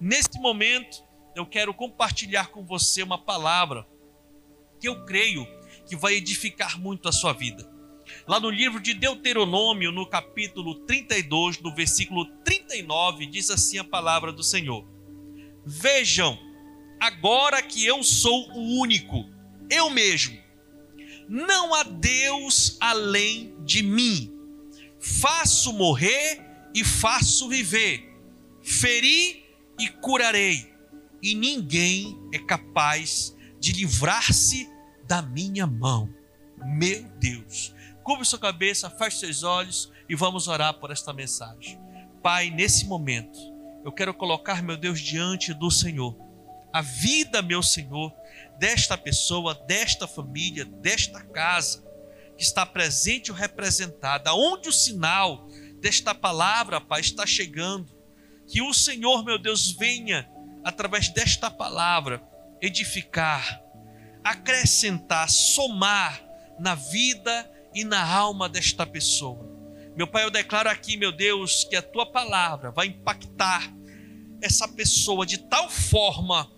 Nesse 0.00 0.40
momento, 0.40 1.04
eu 1.36 1.44
quero 1.44 1.74
compartilhar 1.74 2.48
com 2.48 2.64
você 2.64 3.02
uma 3.02 3.18
palavra 3.18 3.86
que 4.80 4.88
eu 4.88 5.04
creio 5.04 5.46
que 5.86 5.94
vai 5.94 6.14
edificar 6.14 6.80
muito 6.80 7.06
a 7.06 7.12
sua 7.12 7.34
vida. 7.34 7.70
Lá 8.26 8.40
no 8.40 8.48
livro 8.48 8.80
de 8.80 8.94
Deuteronômio, 8.94 9.92
no 9.92 10.06
capítulo 10.06 10.86
32, 10.86 11.60
no 11.60 11.74
versículo 11.74 12.24
39, 12.42 13.26
diz 13.26 13.50
assim 13.50 13.76
a 13.76 13.84
palavra 13.84 14.32
do 14.32 14.42
Senhor: 14.42 14.88
Vejam, 15.66 16.38
agora 16.98 17.62
que 17.62 17.84
eu 17.84 18.02
sou 18.02 18.50
o 18.52 18.80
único, 18.80 19.28
eu 19.68 19.90
mesmo, 19.90 20.38
não 21.28 21.74
há 21.74 21.82
Deus 21.82 22.78
além 22.80 23.54
de 23.64 23.82
mim. 23.82 24.32
Faço 24.98 25.74
morrer 25.74 26.40
e 26.74 26.82
faço 26.84 27.48
viver, 27.48 28.14
feri 28.62 29.49
e 29.80 29.88
curarei, 29.88 30.72
e 31.22 31.34
ninguém 31.34 32.16
é 32.32 32.38
capaz 32.38 33.36
de 33.58 33.72
livrar-se 33.72 34.68
da 35.06 35.20
minha 35.22 35.66
mão. 35.66 36.08
Meu 36.56 37.02
Deus, 37.18 37.74
Cubra 38.02 38.24
sua 38.24 38.38
cabeça, 38.38 38.90
feche 38.90 39.18
seus 39.18 39.42
olhos 39.42 39.92
e 40.08 40.16
vamos 40.16 40.48
orar 40.48 40.74
por 40.74 40.90
esta 40.90 41.12
mensagem. 41.12 41.78
Pai, 42.22 42.50
nesse 42.50 42.86
momento, 42.86 43.38
eu 43.84 43.92
quero 43.92 44.12
colocar, 44.14 44.62
meu 44.62 44.76
Deus, 44.76 44.98
diante 45.00 45.54
do 45.54 45.70
Senhor, 45.70 46.16
a 46.72 46.80
vida, 46.80 47.42
meu 47.42 47.62
Senhor, 47.62 48.12
desta 48.58 48.96
pessoa, 48.96 49.54
desta 49.54 50.08
família, 50.08 50.64
desta 50.64 51.22
casa, 51.22 51.84
que 52.36 52.42
está 52.42 52.64
presente 52.64 53.30
ou 53.30 53.36
representada, 53.36 54.34
onde 54.34 54.68
o 54.68 54.72
sinal 54.72 55.46
desta 55.80 56.14
palavra, 56.14 56.80
Pai, 56.80 57.00
está 57.00 57.26
chegando. 57.26 57.99
Que 58.50 58.60
o 58.60 58.74
Senhor, 58.74 59.24
meu 59.24 59.38
Deus, 59.38 59.70
venha, 59.70 60.28
através 60.64 61.08
desta 61.08 61.48
palavra, 61.48 62.20
edificar, 62.60 63.62
acrescentar, 64.24 65.30
somar 65.30 66.20
na 66.58 66.74
vida 66.74 67.48
e 67.72 67.84
na 67.84 68.04
alma 68.04 68.48
desta 68.48 68.84
pessoa. 68.84 69.48
Meu 69.96 70.08
Pai, 70.08 70.24
eu 70.24 70.32
declaro 70.32 70.68
aqui, 70.68 70.96
meu 70.96 71.12
Deus, 71.12 71.62
que 71.62 71.76
a 71.76 71.82
tua 71.82 72.10
palavra 72.10 72.72
vai 72.72 72.88
impactar 72.88 73.72
essa 74.42 74.66
pessoa 74.66 75.24
de 75.24 75.38
tal 75.38 75.70
forma 75.70 76.50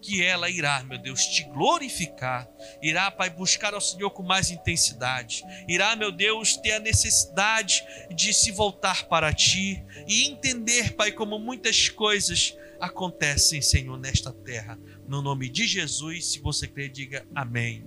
que 0.00 0.22
ela 0.22 0.48
irá, 0.48 0.82
meu 0.82 0.98
Deus, 0.98 1.26
te 1.26 1.44
glorificar, 1.44 2.48
irá, 2.82 3.10
Pai, 3.10 3.30
buscar 3.30 3.74
ao 3.74 3.80
Senhor 3.80 4.10
com 4.10 4.22
mais 4.22 4.50
intensidade, 4.50 5.44
irá, 5.68 5.94
meu 5.94 6.10
Deus, 6.10 6.56
ter 6.56 6.72
a 6.72 6.80
necessidade 6.80 7.84
de 8.14 8.32
se 8.32 8.50
voltar 8.50 9.06
para 9.06 9.32
ti 9.32 9.84
e 10.08 10.26
entender, 10.26 10.94
Pai, 10.94 11.12
como 11.12 11.38
muitas 11.38 11.88
coisas 11.88 12.56
acontecem, 12.80 13.60
Senhor, 13.60 13.98
nesta 13.98 14.32
terra. 14.32 14.78
No 15.06 15.20
nome 15.20 15.50
de 15.50 15.66
Jesus, 15.66 16.32
se 16.32 16.40
você 16.40 16.66
crê, 16.66 16.88
diga 16.88 17.26
amém. 17.34 17.86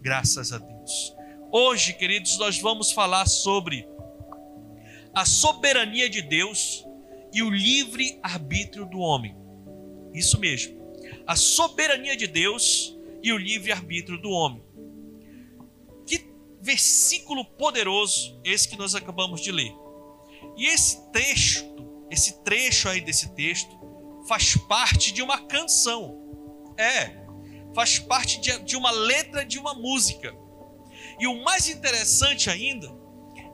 Graças 0.00 0.52
a 0.52 0.58
Deus. 0.58 1.14
Hoje, 1.52 1.92
queridos, 1.92 2.38
nós 2.38 2.58
vamos 2.58 2.90
falar 2.90 3.26
sobre 3.26 3.86
a 5.14 5.26
soberania 5.26 6.08
de 6.08 6.22
Deus 6.22 6.86
e 7.32 7.42
o 7.42 7.50
livre 7.50 8.18
arbítrio 8.22 8.86
do 8.86 8.98
homem. 8.98 9.36
Isso 10.14 10.38
mesmo 10.38 10.79
a 11.26 11.36
soberania 11.36 12.16
de 12.16 12.26
Deus 12.26 12.96
e 13.22 13.32
o 13.32 13.36
livre-arbítrio 13.38 14.18
do 14.18 14.30
homem. 14.30 14.62
Que 16.06 16.28
versículo 16.60 17.44
poderoso 17.44 18.40
esse 18.44 18.68
que 18.68 18.76
nós 18.76 18.94
acabamos 18.94 19.40
de 19.40 19.52
ler. 19.52 19.72
E 20.56 20.66
esse 20.66 21.10
texto, 21.10 22.06
esse 22.10 22.42
trecho 22.42 22.88
aí 22.88 23.00
desse 23.00 23.34
texto, 23.34 23.78
faz 24.26 24.56
parte 24.68 25.12
de 25.12 25.22
uma 25.22 25.38
canção. 25.46 26.18
É, 26.76 27.20
faz 27.74 27.98
parte 27.98 28.40
de, 28.40 28.58
de 28.60 28.76
uma 28.76 28.90
letra 28.90 29.44
de 29.44 29.58
uma 29.58 29.74
música. 29.74 30.34
E 31.18 31.26
o 31.26 31.42
mais 31.42 31.68
interessante 31.68 32.48
ainda 32.48 32.90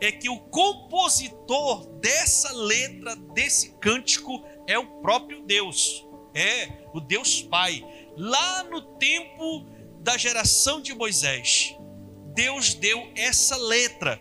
é 0.00 0.12
que 0.12 0.28
o 0.28 0.38
compositor 0.38 1.86
dessa 2.00 2.52
letra, 2.52 3.16
desse 3.34 3.72
cântico, 3.78 4.44
é 4.66 4.78
o 4.78 5.00
próprio 5.00 5.42
Deus. 5.42 6.05
É, 6.36 6.68
o 6.92 7.00
Deus 7.00 7.40
Pai. 7.40 7.82
Lá 8.14 8.62
no 8.64 8.82
tempo 8.98 9.66
da 10.00 10.18
geração 10.18 10.82
de 10.82 10.94
Moisés, 10.94 11.74
Deus 12.34 12.74
deu 12.74 13.10
essa 13.16 13.56
letra 13.56 14.20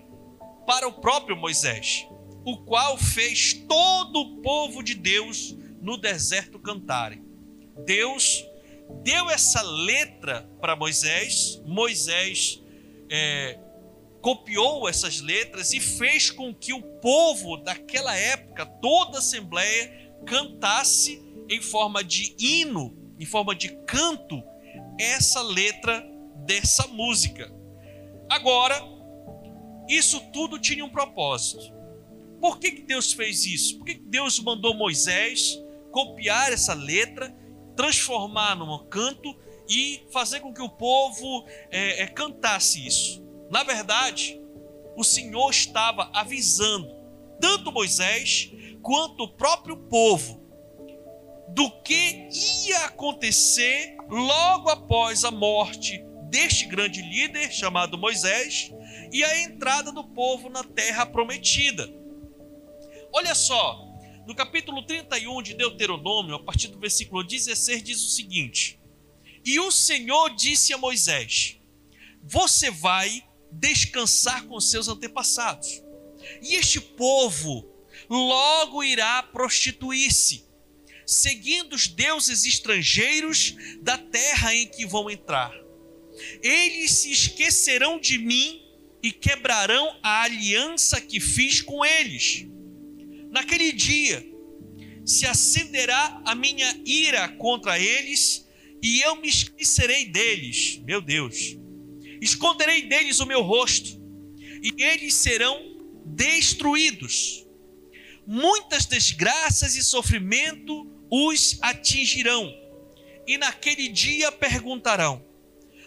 para 0.66 0.88
o 0.88 0.94
próprio 0.94 1.36
Moisés, 1.36 2.08
o 2.46 2.58
qual 2.64 2.98
fez 2.98 3.54
todo 3.68 4.22
o 4.22 4.42
povo 4.42 4.82
de 4.82 4.96
Deus 4.96 5.54
no 5.82 5.98
deserto 5.98 6.58
cantarem. 6.58 7.22
Deus 7.86 8.46
deu 9.04 9.30
essa 9.30 9.62
letra 9.62 10.50
para 10.62 10.76
Moisés, 10.76 11.62
Moisés 11.66 12.64
é, 13.10 13.60
copiou 14.22 14.88
essas 14.88 15.20
letras 15.20 15.74
e 15.74 15.82
fez 15.82 16.32
com 16.32 16.54
que 16.54 16.72
o 16.72 16.82
povo 16.82 17.58
daquela 17.58 18.16
época, 18.16 18.66
toda 18.66 19.18
a 19.18 19.20
assembleia, 19.20 20.14
cantasse 20.26 21.25
em 21.50 21.62
forma 21.62 22.04
de 22.04 22.36
hino, 22.40 22.96
em 23.20 23.26
forma 23.26 23.56
de 23.56 23.70
canto, 23.86 24.44
essa 25.00 25.42
letra 25.42 26.06
dessa 26.46 26.88
música. 26.88 27.54
Agora, 28.30 28.76
isso 29.88 30.20
tudo 30.32 30.60
tinha 30.60 30.84
um 30.84 30.90
propósito. 30.90 31.74
Por 32.40 32.60
que, 32.60 32.72
que 32.72 32.82
Deus 32.82 33.14
fez 33.14 33.46
isso? 33.46 33.78
Por 33.78 33.86
que, 33.86 33.96
que 33.96 34.06
Deus 34.06 34.40
mandou 34.40 34.76
Moisés 34.76 35.60
copiar 35.92 36.52
essa 36.52 36.74
letra, 36.74 37.36
transformar 37.76 38.56
num 38.56 38.86
canto 38.88 39.36
e 39.68 40.04
fazer 40.12 40.42
com 40.42 40.54
que 40.54 40.62
o 40.62 40.70
povo 40.70 41.46
é, 41.72 42.04
é, 42.04 42.08
cantasse 42.08 42.86
isso? 42.86 43.24
Na 43.50 43.64
verdade, 43.64 44.40
o 44.96 45.04
Senhor 45.04 45.50
estava 45.50 46.10
avisando 46.14 46.88
tanto 47.40 47.72
Moisés 47.72 48.52
quanto 48.82 49.24
o 49.24 49.34
próprio 49.36 49.78
povo 49.78 50.45
do 51.56 51.72
que 51.84 52.28
ia 52.68 52.86
acontecer 52.86 53.96
logo 54.10 54.70
após 54.70 55.24
a 55.24 55.32
morte 55.32 56.04
deste 56.30 56.66
grande 56.66 57.02
líder 57.02 57.50
chamado 57.50 57.98
Moisés 57.98 58.74
e 59.10 59.24
a 59.24 59.42
entrada 59.44 59.90
do 59.90 60.04
povo 60.04 60.50
na 60.50 60.66
terra 60.66 61.06
prometida. 61.06 61.90
Olha 63.14 63.34
só, 63.34 63.88
no 64.28 64.36
capítulo 64.36 64.86
31 64.86 65.42
de 65.42 65.54
Deuteronômio, 65.54 66.36
a 66.36 66.44
partir 66.44 66.68
do 66.68 66.78
versículo 66.78 67.24
16, 67.24 67.82
diz 67.82 68.04
o 68.04 68.10
seguinte: 68.10 68.78
E 69.46 69.58
o 69.58 69.72
Senhor 69.72 70.36
disse 70.36 70.74
a 70.74 70.78
Moisés: 70.78 71.58
Você 72.22 72.70
vai 72.70 73.24
descansar 73.50 74.46
com 74.46 74.60
seus 74.60 74.90
antepassados, 74.90 75.82
e 76.42 76.56
este 76.56 76.82
povo 76.82 77.66
logo 78.10 78.84
irá 78.84 79.24
prostituir-se 79.24 80.46
seguindo 81.06 81.74
os 81.74 81.88
deuses 81.88 82.46
estrangeiros 82.46 83.56
da 83.82 83.98
terra 83.98 84.54
em 84.56 84.68
que 84.68 84.86
vão 84.86 85.10
entrar. 85.10 85.54
Eles 86.42 86.92
se 86.92 87.12
esquecerão 87.12 88.00
de 88.00 88.18
mim 88.18 88.62
e 89.04 89.12
quebrarão 89.12 90.00
a 90.02 90.24
aliança 90.24 91.00
que 91.00 91.20
fiz 91.20 91.62
com 91.62 91.86
eles. 91.86 92.48
Naquele 93.30 93.72
dia 93.72 94.26
se 95.06 95.28
acenderá 95.28 96.22
a 96.26 96.34
minha 96.34 96.82
ira 96.86 97.28
contra 97.30 97.78
eles 97.78 98.48
e 98.82 99.02
eu 99.02 99.16
me 99.18 99.28
esquecerei 99.28 100.06
deles, 100.06 100.82
meu 100.86 101.02
Deus. 101.02 101.58
Esconderei 102.22 102.84
deles 102.84 103.20
o 103.20 103.26
meu 103.26 103.42
rosto 103.42 104.02
e 104.64 104.74
eles 104.82 105.14
serão 105.14 105.76
destruídos. 106.06 107.46
Muitas 108.26 108.86
desgraças 108.86 109.76
e 109.76 109.84
sofrimento 109.84 110.95
os 111.18 111.58
atingirão. 111.62 112.54
E 113.26 113.38
naquele 113.38 113.88
dia 113.88 114.32
perguntarão: 114.34 115.24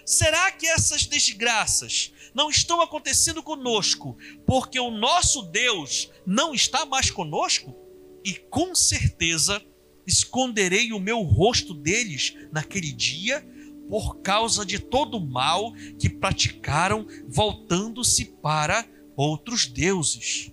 será 0.07 0.51
que 0.51 0.67
essas 0.67 1.05
desgraças 1.05 2.13
não 2.35 2.49
estão 2.49 2.81
acontecendo 2.81 3.43
conosco 3.43 4.17
porque 4.47 4.81
o 4.81 4.91
nosso 4.91 5.43
Deus 5.43 6.11
não 6.27 6.55
está 6.55 6.87
mais 6.87 7.11
conosco? 7.11 7.77
E 8.25 8.35
com 8.35 8.75
certeza 8.75 9.63
esconderei 10.07 10.93
o 10.93 10.99
meu 10.99 11.21
rosto 11.21 11.75
deles 11.75 12.35
naquele 12.51 12.91
dia 12.91 13.47
por 13.89 14.21
causa 14.21 14.65
de 14.65 14.79
todo 14.79 15.19
o 15.19 15.27
mal 15.27 15.73
que 15.99 16.09
praticaram, 16.09 17.07
voltando-se 17.27 18.25
para 18.25 18.87
outros 19.17 19.67
deuses. 19.67 20.53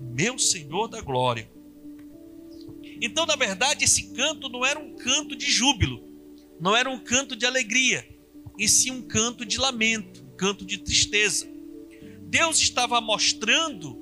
Meu 0.00 0.38
Senhor 0.38 0.88
da 0.88 1.00
glória. 1.00 1.51
Então, 3.04 3.26
na 3.26 3.34
verdade, 3.34 3.84
esse 3.84 4.14
canto 4.14 4.48
não 4.48 4.64
era 4.64 4.78
um 4.78 4.94
canto 4.94 5.34
de 5.34 5.50
júbilo, 5.50 6.08
não 6.60 6.76
era 6.76 6.88
um 6.88 7.00
canto 7.00 7.34
de 7.34 7.44
alegria, 7.44 8.08
e 8.56 8.68
sim 8.68 8.92
um 8.92 9.02
canto 9.02 9.44
de 9.44 9.58
lamento, 9.58 10.22
um 10.22 10.36
canto 10.36 10.64
de 10.64 10.78
tristeza. 10.78 11.48
Deus 12.20 12.60
estava 12.60 13.00
mostrando 13.00 13.96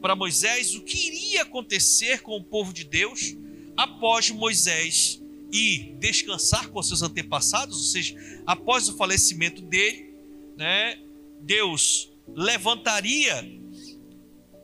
para 0.00 0.16
Moisés 0.16 0.74
o 0.74 0.82
que 0.82 1.06
iria 1.06 1.42
acontecer 1.42 2.22
com 2.22 2.34
o 2.34 2.42
povo 2.42 2.72
de 2.72 2.84
Deus 2.84 3.36
após 3.76 4.30
Moisés 4.30 5.22
ir 5.52 5.94
descansar 5.98 6.68
com 6.70 6.82
seus 6.82 7.02
antepassados, 7.02 7.76
ou 7.76 7.84
seja, 7.84 8.16
após 8.46 8.88
o 8.88 8.96
falecimento 8.96 9.60
dele, 9.60 10.14
né, 10.56 10.98
Deus 11.42 12.10
levantaria 12.26 13.46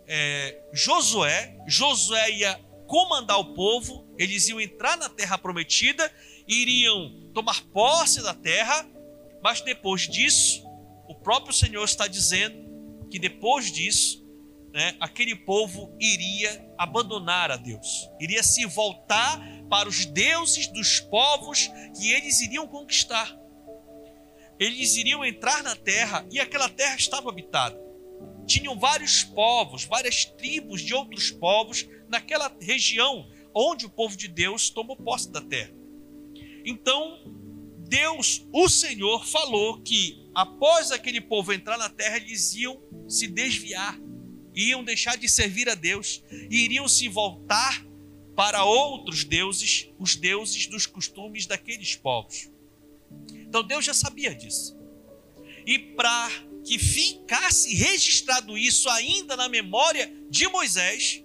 é, 0.06 0.62
Josué, 0.72 1.58
Josué 1.68 2.38
ia 2.38 2.71
comandar 2.86 3.38
o 3.38 3.54
povo, 3.54 4.06
eles 4.18 4.48
iam 4.48 4.60
entrar 4.60 4.96
na 4.96 5.08
terra 5.08 5.38
prometida, 5.38 6.12
iriam 6.46 7.30
tomar 7.32 7.62
posse 7.72 8.22
da 8.22 8.34
terra, 8.34 8.86
mas 9.42 9.60
depois 9.60 10.02
disso, 10.02 10.62
o 11.08 11.14
próprio 11.14 11.52
Senhor 11.52 11.84
está 11.84 12.06
dizendo 12.06 13.08
que 13.10 13.18
depois 13.18 13.70
disso, 13.70 14.22
né, 14.72 14.96
aquele 15.00 15.36
povo 15.36 15.94
iria 16.00 16.72
abandonar 16.78 17.50
a 17.50 17.56
Deus, 17.56 18.08
iria 18.20 18.42
se 18.42 18.64
voltar 18.64 19.40
para 19.68 19.88
os 19.88 20.04
deuses 20.06 20.66
dos 20.68 21.00
povos 21.00 21.70
que 21.98 22.10
eles 22.10 22.40
iriam 22.40 22.66
conquistar. 22.66 23.36
Eles 24.58 24.96
iriam 24.96 25.24
entrar 25.24 25.62
na 25.62 25.74
terra 25.74 26.26
e 26.30 26.38
aquela 26.38 26.68
terra 26.68 26.94
estava 26.94 27.30
habitada. 27.30 27.80
Tinham 28.46 28.78
vários 28.78 29.24
povos, 29.24 29.84
várias 29.84 30.24
tribos 30.24 30.82
de 30.82 30.94
outros 30.94 31.30
povos 31.30 31.86
naquela 32.12 32.56
região 32.60 33.28
onde 33.52 33.86
o 33.86 33.90
povo 33.90 34.16
de 34.16 34.28
Deus 34.28 34.70
tomou 34.70 34.96
posse 34.96 35.30
da 35.32 35.40
terra. 35.40 35.74
Então, 36.64 37.18
Deus, 37.88 38.46
o 38.52 38.68
Senhor, 38.68 39.26
falou 39.26 39.82
que 39.82 40.30
após 40.34 40.92
aquele 40.92 41.20
povo 41.20 41.52
entrar 41.52 41.76
na 41.76 41.88
terra, 41.88 42.18
eles 42.18 42.54
iam 42.54 42.80
se 43.08 43.26
desviar 43.26 43.98
iam 44.54 44.84
deixar 44.84 45.16
de 45.16 45.28
servir 45.28 45.68
a 45.68 45.74
Deus 45.74 46.22
e 46.50 46.64
iriam 46.64 46.86
se 46.86 47.08
voltar 47.08 47.84
para 48.36 48.64
outros 48.64 49.24
deuses, 49.24 49.88
os 49.98 50.16
deuses 50.16 50.66
dos 50.66 50.86
costumes 50.86 51.46
daqueles 51.46 51.94
povos. 51.96 52.50
Então 53.32 53.62
Deus 53.62 53.84
já 53.84 53.94
sabia 53.94 54.34
disso. 54.34 54.76
E 55.66 55.78
para 55.78 56.30
que 56.64 56.78
ficasse 56.78 57.74
registrado 57.74 58.56
isso 58.56 58.88
ainda 58.88 59.36
na 59.36 59.48
memória 59.48 60.12
de 60.30 60.48
Moisés, 60.48 61.21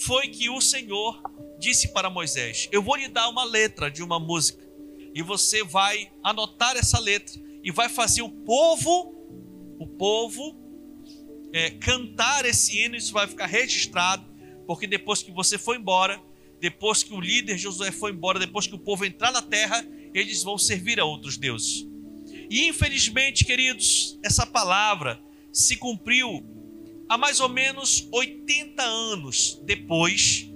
foi 0.00 0.28
que 0.28 0.48
o 0.48 0.60
Senhor 0.60 1.22
disse 1.58 1.88
para 1.88 2.10
Moisés: 2.10 2.68
Eu 2.72 2.82
vou 2.82 2.96
lhe 2.96 3.08
dar 3.08 3.28
uma 3.28 3.44
letra 3.44 3.90
de 3.90 4.02
uma 4.02 4.18
música, 4.18 4.66
e 5.14 5.22
você 5.22 5.62
vai 5.62 6.10
anotar 6.22 6.76
essa 6.76 6.98
letra 6.98 7.40
e 7.62 7.70
vai 7.70 7.88
fazer 7.88 8.22
o 8.22 8.30
povo, 8.30 9.14
o 9.78 9.86
povo 9.86 10.56
é, 11.52 11.70
cantar 11.70 12.44
esse 12.44 12.78
hino, 12.78 12.96
isso 12.96 13.12
vai 13.12 13.26
ficar 13.26 13.46
registrado, 13.46 14.24
porque 14.66 14.86
depois 14.86 15.22
que 15.22 15.30
você 15.30 15.58
foi 15.58 15.76
embora, 15.76 16.20
depois 16.60 17.02
que 17.02 17.12
o 17.12 17.20
líder 17.20 17.58
Josué 17.58 17.90
foi 17.90 18.12
embora, 18.12 18.38
depois 18.38 18.66
que 18.66 18.74
o 18.74 18.78
povo 18.78 19.04
entrar 19.04 19.32
na 19.32 19.42
terra, 19.42 19.86
eles 20.14 20.42
vão 20.42 20.56
servir 20.56 21.00
a 21.00 21.04
outros 21.04 21.36
deuses. 21.36 21.86
E 22.48 22.66
infelizmente, 22.68 23.44
queridos, 23.44 24.18
essa 24.22 24.46
palavra 24.46 25.20
se 25.52 25.76
cumpriu 25.76 26.44
há 27.10 27.18
mais 27.18 27.40
ou 27.40 27.48
menos 27.48 28.06
80 28.12 28.80
anos 28.80 29.60
depois 29.64 30.48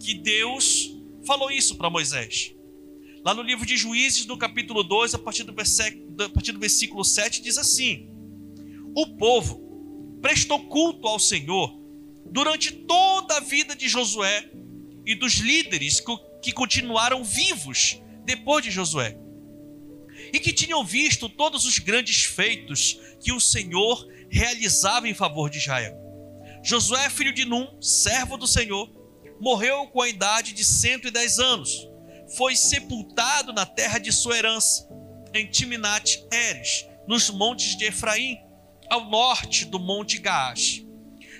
que 0.00 0.12
Deus 0.12 0.90
falou 1.24 1.52
isso 1.52 1.76
para 1.76 1.88
Moisés. 1.88 2.52
Lá 3.24 3.32
no 3.32 3.42
livro 3.42 3.64
de 3.64 3.76
Juízes, 3.76 4.26
no 4.26 4.36
capítulo 4.36 4.82
2, 4.82 5.14
a 5.14 5.18
partir 5.18 5.44
do, 5.44 5.52
versículo, 5.52 6.24
a 6.24 6.28
partir 6.28 6.50
do 6.50 6.58
versículo 6.58 7.04
7, 7.04 7.40
diz 7.40 7.56
assim: 7.56 8.08
O 8.92 9.06
povo 9.06 10.18
prestou 10.20 10.58
culto 10.64 11.06
ao 11.06 11.20
Senhor 11.20 11.78
durante 12.28 12.72
toda 12.72 13.36
a 13.36 13.40
vida 13.40 13.76
de 13.76 13.88
Josué 13.88 14.50
e 15.06 15.14
dos 15.14 15.34
líderes 15.34 16.02
que 16.42 16.50
continuaram 16.50 17.22
vivos 17.22 18.00
depois 18.24 18.64
de 18.64 18.72
Josué. 18.72 19.16
E 20.32 20.40
que 20.40 20.52
tinham 20.52 20.84
visto 20.84 21.28
todos 21.28 21.64
os 21.64 21.78
grandes 21.78 22.24
feitos 22.24 22.98
que 23.20 23.32
o 23.32 23.40
Senhor 23.40 24.08
realizava 24.28 25.08
em 25.08 25.14
favor 25.14 25.48
de 25.48 25.58
Israel. 25.58 25.99
Josué, 26.62 27.08
filho 27.08 27.32
de 27.32 27.44
Num, 27.44 27.80
servo 27.80 28.36
do 28.36 28.46
Senhor, 28.46 28.90
morreu 29.40 29.86
com 29.88 30.02
a 30.02 30.08
idade 30.08 30.52
de 30.52 30.64
110 30.64 31.38
anos. 31.38 31.88
Foi 32.36 32.54
sepultado 32.54 33.52
na 33.52 33.64
terra 33.64 33.98
de 33.98 34.12
sua 34.12 34.36
herança, 34.36 34.88
em 35.34 35.46
Timnat 35.46 36.22
Eres, 36.32 36.86
nos 37.08 37.30
montes 37.30 37.76
de 37.76 37.86
Efraim 37.86 38.38
ao 38.90 39.08
norte 39.08 39.64
do 39.64 39.78
Monte 39.78 40.18
Gaash. 40.18 40.84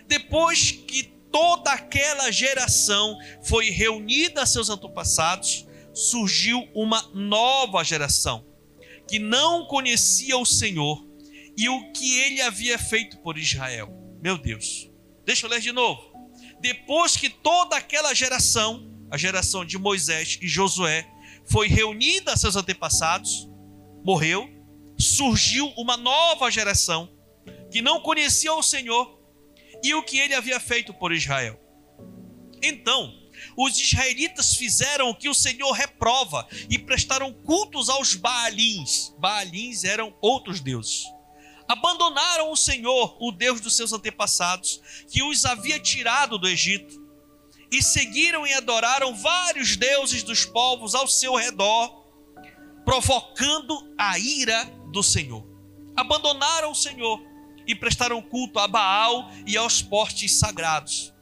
Depois 0.07 0.71
que 0.71 1.03
toda 1.31 1.73
aquela 1.73 2.31
geração 2.31 3.19
foi 3.43 3.71
reunida 3.71 4.43
a 4.43 4.47
seus 4.47 4.71
antepassados, 4.71 5.67
surgiu 5.93 6.69
uma 6.75 7.03
nova 7.15 7.85
geração 7.85 8.47
que 9.09 9.19
não 9.19 9.67
conhecia 9.67 10.39
o 10.39 10.47
Senhor 10.47 11.05
e 11.57 11.69
o 11.69 11.93
que 11.93 12.19
ele 12.21 12.41
havia 12.41 12.79
feito 12.79 13.19
por 13.19 13.37
Israel. 13.37 13.93
Meu 14.23 14.39
Deus, 14.39 14.90
deixa 15.25 15.47
eu 15.47 15.51
ler 15.51 15.61
de 15.61 15.73
novo. 15.73 16.11
Depois 16.61 17.17
que 17.17 17.29
toda 17.29 17.77
aquela 17.77 18.15
geração, 18.15 18.91
a 19.11 19.17
geração 19.17 19.65
de 19.65 19.79
Moisés 19.79 20.39
e 20.41 20.49
Josué, 20.49 21.09
foi 21.51 21.69
reunida 21.69 22.33
a 22.33 22.37
seus 22.37 22.57
antepassados, 22.57 23.49
morreu, 24.05 24.49
surgiu 24.99 25.69
uma 25.77 25.97
nova 25.97 26.51
geração 26.51 27.11
que 27.71 27.81
não 27.81 28.01
conhecia 28.01 28.53
o 28.53 28.63
Senhor 28.63 29.19
e 29.83 29.95
o 29.95 30.03
que 30.03 30.19
ele 30.19 30.35
havia 30.35 30.61
feito 30.61 30.93
por 30.93 31.13
Israel. 31.13 31.59
Então, 32.63 33.15
os 33.57 33.79
israelitas 33.81 34.55
fizeram 34.55 35.11
o 35.11 35.15
que 35.15 35.29
o 35.29 35.35
Senhor 35.35 35.73
reprova 35.73 36.47
e 36.69 36.79
prestaram 36.79 37.33
cultos 37.33 37.89
aos 37.89 38.15
Baalins. 38.15 39.15
Baalins 39.19 39.85
eram 39.85 40.15
outros 40.21 40.61
deuses. 40.61 41.05
Abandonaram 41.71 42.51
o 42.51 42.57
Senhor, 42.57 43.17
o 43.21 43.31
Deus 43.31 43.61
dos 43.61 43.77
seus 43.77 43.93
antepassados, 43.93 44.81
que 45.09 45.23
os 45.23 45.45
havia 45.45 45.79
tirado 45.79 46.37
do 46.37 46.49
Egito, 46.49 47.01
e 47.71 47.81
seguiram 47.81 48.45
e 48.45 48.53
adoraram 48.55 49.15
vários 49.15 49.77
deuses 49.77 50.25
dos 50.25 50.45
povos 50.45 50.97
ao 50.97 51.07
seu 51.07 51.37
redor, 51.37 52.07
provocando 52.85 53.95
a 53.97 54.19
ira 54.19 54.65
do 54.91 55.01
Senhor. 55.01 55.47
Abandonaram 55.97 56.73
o 56.73 56.75
Senhor 56.75 57.23
e 57.65 57.73
prestaram 57.73 58.21
culto 58.21 58.59
a 58.59 58.67
Baal 58.67 59.31
e 59.47 59.57
aos 59.57 59.81
postes 59.81 60.41
sagrados. 60.41 61.15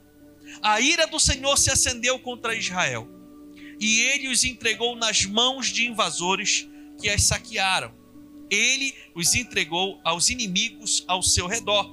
A 0.62 0.80
ira 0.80 1.06
do 1.06 1.20
Senhor 1.20 1.58
se 1.58 1.70
acendeu 1.70 2.18
contra 2.20 2.56
Israel, 2.56 3.06
e 3.78 4.00
ele 4.00 4.28
os 4.28 4.44
entregou 4.44 4.96
nas 4.96 5.26
mãos 5.26 5.66
de 5.66 5.86
invasores 5.86 6.66
que 6.98 7.10
as 7.10 7.24
saquearam. 7.24 7.97
Ele 8.50 8.94
os 9.14 9.34
entregou 9.34 10.00
aos 10.04 10.30
inimigos 10.30 11.04
ao 11.06 11.22
seu 11.22 11.46
redor, 11.46 11.88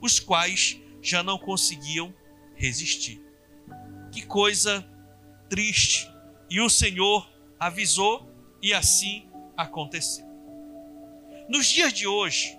os 0.00 0.18
quais 0.18 0.78
já 1.02 1.22
não 1.22 1.38
conseguiam 1.38 2.14
resistir. 2.54 3.20
Que 4.12 4.22
coisa 4.22 4.86
triste! 5.48 6.10
E 6.48 6.60
o 6.60 6.68
Senhor 6.68 7.30
avisou, 7.58 8.28
e 8.62 8.74
assim 8.74 9.28
aconteceu. 9.56 10.26
Nos 11.48 11.66
dias 11.66 11.92
de 11.92 12.06
hoje, 12.06 12.58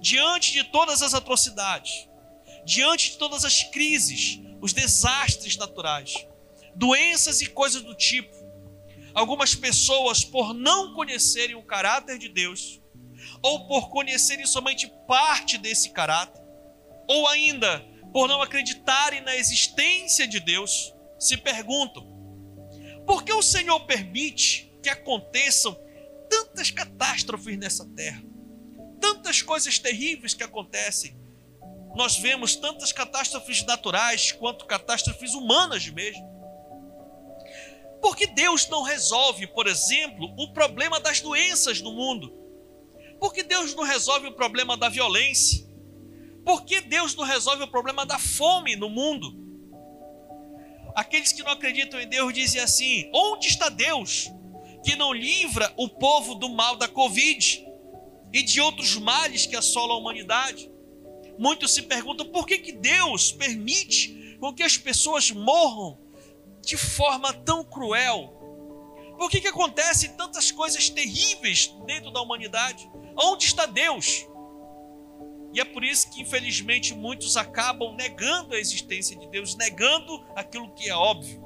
diante 0.00 0.52
de 0.52 0.64
todas 0.64 1.02
as 1.02 1.14
atrocidades, 1.14 2.08
diante 2.64 3.12
de 3.12 3.18
todas 3.18 3.44
as 3.44 3.62
crises, 3.64 4.40
os 4.60 4.72
desastres 4.72 5.56
naturais, 5.56 6.26
doenças 6.74 7.40
e 7.40 7.46
coisas 7.46 7.82
do 7.82 7.94
tipo, 7.94 8.34
algumas 9.14 9.54
pessoas, 9.54 10.24
por 10.24 10.54
não 10.54 10.94
conhecerem 10.94 11.54
o 11.54 11.62
caráter 11.62 12.18
de 12.18 12.28
Deus, 12.28 12.80
ou 13.42 13.66
por 13.66 13.90
conhecerem 13.90 14.46
somente 14.46 14.92
parte 15.06 15.58
desse 15.58 15.90
caráter, 15.90 16.42
ou 17.08 17.26
ainda 17.28 17.80
por 18.12 18.28
não 18.28 18.42
acreditarem 18.42 19.20
na 19.22 19.36
existência 19.36 20.26
de 20.26 20.40
Deus, 20.40 20.94
se 21.18 21.36
perguntam: 21.36 22.06
por 23.06 23.24
que 23.24 23.32
o 23.32 23.42
Senhor 23.42 23.80
permite 23.80 24.72
que 24.82 24.88
aconteçam 24.88 25.76
tantas 26.28 26.70
catástrofes 26.70 27.58
nessa 27.58 27.84
terra? 27.94 28.32
tantas 29.02 29.42
coisas 29.42 29.80
terríveis 29.80 30.32
que 30.32 30.44
acontecem. 30.44 31.20
Nós 31.96 32.16
vemos 32.16 32.54
tantas 32.54 32.92
catástrofes 32.92 33.66
naturais 33.66 34.30
quanto 34.30 34.64
catástrofes 34.64 35.34
humanas 35.34 35.86
mesmo. 35.88 36.31
Por 38.02 38.14
que 38.14 38.26
Deus 38.26 38.68
não 38.68 38.82
resolve, 38.82 39.46
por 39.46 39.66
exemplo, 39.66 40.34
o 40.36 40.52
problema 40.52 41.00
das 41.00 41.20
doenças 41.20 41.80
no 41.80 41.92
mundo? 41.92 42.30
Por 43.18 43.32
que 43.32 43.42
Deus 43.42 43.74
não 43.74 43.84
resolve 43.84 44.26
o 44.26 44.32
problema 44.32 44.76
da 44.76 44.90
violência? 44.90 45.66
Por 46.44 46.64
que 46.64 46.82
Deus 46.82 47.14
não 47.14 47.24
resolve 47.24 47.62
o 47.62 47.68
problema 47.68 48.04
da 48.04 48.18
fome 48.18 48.76
no 48.76 48.90
mundo? 48.90 49.40
Aqueles 50.94 51.32
que 51.32 51.42
não 51.42 51.52
acreditam 51.52 51.98
em 51.98 52.06
Deus 52.06 52.34
dizem 52.34 52.60
assim: 52.60 53.08
onde 53.14 53.46
está 53.46 53.70
Deus 53.70 54.28
que 54.84 54.96
não 54.96 55.12
livra 55.12 55.72
o 55.76 55.88
povo 55.88 56.34
do 56.34 56.50
mal 56.50 56.76
da 56.76 56.88
Covid? 56.88 57.72
e 58.32 58.42
de 58.42 58.60
outros 58.60 58.96
males 58.96 59.46
que 59.46 59.54
assolam 59.54 59.96
a 59.96 60.00
humanidade. 60.00 60.70
Muitos 61.38 61.74
se 61.74 61.82
perguntam 61.82 62.26
por 62.26 62.46
que, 62.46 62.58
que 62.58 62.72
Deus 62.72 63.30
permite 63.30 64.36
com 64.40 64.52
que 64.52 64.62
as 64.62 64.76
pessoas 64.76 65.30
morram 65.30 65.98
de 66.62 66.76
forma 66.76 67.32
tão 67.32 67.64
cruel? 67.64 68.42
por 69.22 69.30
que, 69.30 69.40
que 69.40 69.46
acontecem 69.46 70.16
tantas 70.16 70.50
coisas 70.50 70.88
terríveis 70.88 71.72
dentro 71.86 72.10
da 72.10 72.20
humanidade? 72.20 72.90
Onde 73.16 73.44
está 73.44 73.66
Deus? 73.66 74.26
E 75.54 75.60
é 75.60 75.64
por 75.64 75.84
isso 75.84 76.10
que, 76.10 76.22
infelizmente, 76.22 76.92
muitos 76.92 77.36
acabam 77.36 77.94
negando 77.94 78.52
a 78.52 78.58
existência 78.58 79.16
de 79.16 79.28
Deus, 79.28 79.54
negando 79.54 80.26
aquilo 80.34 80.74
que 80.74 80.88
é 80.88 80.94
óbvio. 80.94 81.40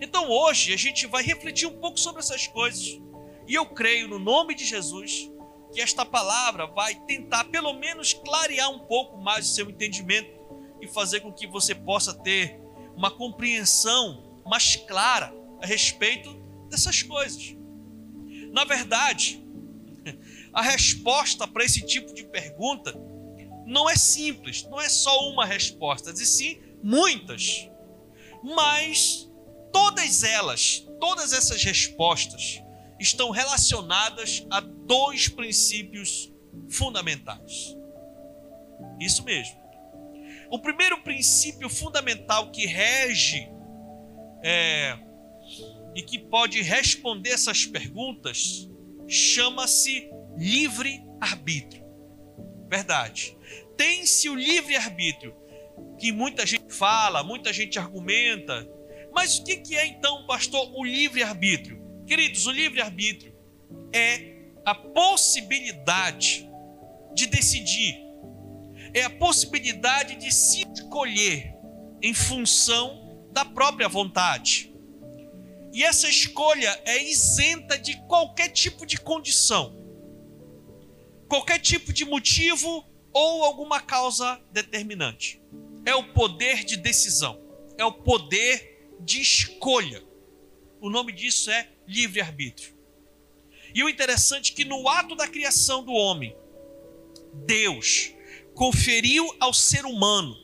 Então, 0.00 0.30
hoje, 0.30 0.72
a 0.72 0.78
gente 0.78 1.06
vai 1.06 1.22
refletir 1.22 1.66
um 1.66 1.78
pouco 1.78 2.00
sobre 2.00 2.20
essas 2.20 2.46
coisas. 2.46 2.98
E 3.46 3.54
eu 3.54 3.66
creio, 3.66 4.08
no 4.08 4.18
nome 4.18 4.54
de 4.54 4.64
Jesus, 4.64 5.30
que 5.74 5.80
esta 5.82 6.06
palavra 6.06 6.66
vai 6.68 6.94
tentar, 7.06 7.44
pelo 7.44 7.74
menos, 7.74 8.14
clarear 8.14 8.70
um 8.70 8.78
pouco 8.78 9.18
mais 9.18 9.46
o 9.46 9.54
seu 9.54 9.68
entendimento 9.68 10.40
e 10.80 10.86
fazer 10.86 11.20
com 11.20 11.30
que 11.30 11.46
você 11.46 11.74
possa 11.74 12.14
ter 12.14 12.58
uma 13.00 13.10
compreensão 13.10 14.42
mais 14.44 14.76
clara 14.76 15.32
a 15.62 15.66
respeito 15.66 16.30
dessas 16.68 17.02
coisas. 17.02 17.56
Na 18.52 18.64
verdade, 18.64 19.42
a 20.52 20.60
resposta 20.60 21.48
para 21.48 21.64
esse 21.64 21.80
tipo 21.86 22.12
de 22.12 22.24
pergunta 22.24 22.94
não 23.64 23.88
é 23.88 23.96
simples, 23.96 24.64
não 24.64 24.78
é 24.78 24.86
só 24.90 25.30
uma 25.30 25.46
resposta, 25.46 26.10
e 26.10 26.26
sim 26.26 26.60
muitas. 26.82 27.70
Mas 28.42 29.26
todas 29.72 30.22
elas, 30.22 30.86
todas 31.00 31.32
essas 31.32 31.64
respostas, 31.64 32.62
estão 32.98 33.30
relacionadas 33.30 34.44
a 34.50 34.60
dois 34.60 35.26
princípios 35.26 36.30
fundamentais. 36.68 37.74
Isso 39.00 39.24
mesmo. 39.24 39.58
O 40.50 40.58
primeiro 40.58 41.00
princípio 41.02 41.68
fundamental 41.68 42.50
que 42.50 42.66
rege 42.66 43.48
é, 44.42 44.98
e 45.94 46.02
que 46.02 46.18
pode 46.18 46.60
responder 46.60 47.30
essas 47.30 47.64
perguntas 47.64 48.68
chama-se 49.06 50.10
livre-arbítrio. 50.36 51.84
Verdade. 52.68 53.36
Tem-se 53.76 54.28
o 54.28 54.34
livre-arbítrio, 54.34 55.34
que 55.98 56.12
muita 56.12 56.44
gente 56.44 56.72
fala, 56.72 57.22
muita 57.22 57.52
gente 57.52 57.78
argumenta. 57.78 58.68
Mas 59.12 59.38
o 59.38 59.44
que 59.44 59.76
é 59.76 59.86
então, 59.86 60.26
pastor, 60.26 60.70
o 60.74 60.84
livre-arbítrio? 60.84 61.80
Queridos, 62.06 62.46
o 62.46 62.52
livre-arbítrio 62.52 63.34
é 63.92 64.36
a 64.64 64.74
possibilidade 64.74 66.48
de 67.14 67.26
decidir, 67.26 67.96
é 68.94 69.02
a 69.02 69.10
possibilidade 69.10 70.16
de 70.16 70.32
se 70.32 70.62
escolher 70.72 71.54
em 72.02 72.14
função 72.14 73.28
da 73.32 73.44
própria 73.44 73.88
vontade. 73.88 74.74
E 75.72 75.84
essa 75.84 76.08
escolha 76.08 76.80
é 76.84 77.02
isenta 77.02 77.78
de 77.78 77.96
qualquer 78.06 78.48
tipo 78.48 78.84
de 78.84 78.98
condição 78.98 79.80
qualquer 81.30 81.60
tipo 81.60 81.92
de 81.92 82.04
motivo 82.04 82.84
ou 83.12 83.44
alguma 83.44 83.80
causa 83.80 84.42
determinante. 84.50 85.40
É 85.86 85.94
o 85.94 86.12
poder 86.12 86.64
de 86.64 86.76
decisão, 86.76 87.40
é 87.78 87.84
o 87.84 87.92
poder 87.92 88.90
de 88.98 89.20
escolha. 89.20 90.02
O 90.80 90.90
nome 90.90 91.12
disso 91.12 91.48
é 91.50 91.68
livre-arbítrio. 91.86 92.76
E 93.72 93.84
o 93.84 93.88
interessante 93.88 94.52
é 94.52 94.56
que 94.56 94.64
no 94.64 94.88
ato 94.88 95.14
da 95.14 95.28
criação 95.28 95.84
do 95.84 95.92
homem, 95.92 96.36
Deus 97.46 98.12
conferiu 98.60 99.26
ao 99.40 99.54
ser 99.54 99.86
humano 99.86 100.36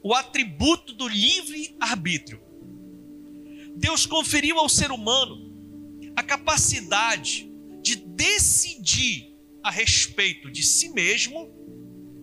o 0.00 0.14
atributo 0.14 0.92
do 0.92 1.08
livre-arbítrio. 1.08 2.40
Deus 3.74 4.06
conferiu 4.06 4.60
ao 4.60 4.68
ser 4.68 4.92
humano 4.92 6.12
a 6.14 6.22
capacidade 6.22 7.50
de 7.82 7.96
decidir 7.96 9.36
a 9.60 9.72
respeito 9.72 10.52
de 10.52 10.62
si 10.62 10.90
mesmo, 10.90 11.52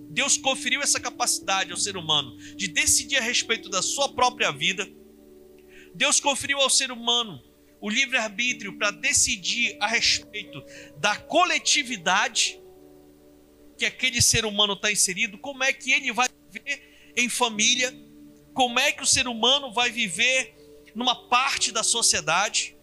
Deus 0.09 0.37
conferiu 0.37 0.81
essa 0.81 1.01
capacidade 1.01 1.73
ao 1.73 1.77
ser 1.77 1.97
humano 1.97 2.37
de 2.55 2.69
decidir 2.69 3.17
a 3.17 3.21
respeito 3.21 3.67
da 3.67 3.81
sua 3.81 4.07
própria 4.07 4.53
vida. 4.53 4.89
Deus 5.93 6.21
conferiu 6.21 6.59
ao 6.59 6.69
ser 6.69 6.93
humano 6.93 7.43
o 7.81 7.89
livre-arbítrio 7.89 8.77
para 8.77 8.89
decidir 8.89 9.75
a 9.81 9.87
respeito 9.87 10.63
da 10.97 11.17
coletividade 11.17 12.57
que 13.77 13.85
aquele 13.85 14.21
ser 14.21 14.45
humano 14.45 14.73
está 14.73 14.91
inserido, 14.91 15.37
como 15.37 15.63
é 15.63 15.73
que 15.73 15.91
ele 15.91 16.11
vai 16.11 16.27
viver 16.51 17.13
em 17.15 17.29
família, 17.29 17.93
como 18.53 18.79
é 18.79 18.91
que 18.91 19.03
o 19.03 19.05
ser 19.05 19.27
humano 19.27 19.73
vai 19.73 19.91
viver 19.91 20.55
numa 20.95 21.27
parte 21.27 21.71
da 21.71 21.83
sociedade, 21.83 22.77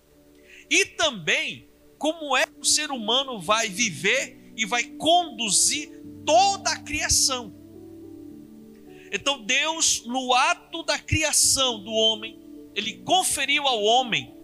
e 0.69 0.85
também 0.85 1.69
como 1.99 2.37
é 2.37 2.45
que 2.45 2.61
o 2.61 2.65
ser 2.65 2.91
humano 2.91 3.41
vai 3.41 3.69
viver 3.69 4.53
e 4.57 4.67
vai 4.67 4.85
conduzir 4.85 5.91
toda 6.27 6.71
a 6.71 6.79
criação. 6.81 7.55
Então 9.11 9.43
Deus, 9.45 10.05
no 10.07 10.35
ato 10.35 10.83
da 10.83 10.99
criação 10.99 11.83
do 11.83 11.91
homem, 11.91 12.39
ele 12.75 12.99
conferiu 12.99 13.67
ao 13.67 13.83
homem 13.83 14.35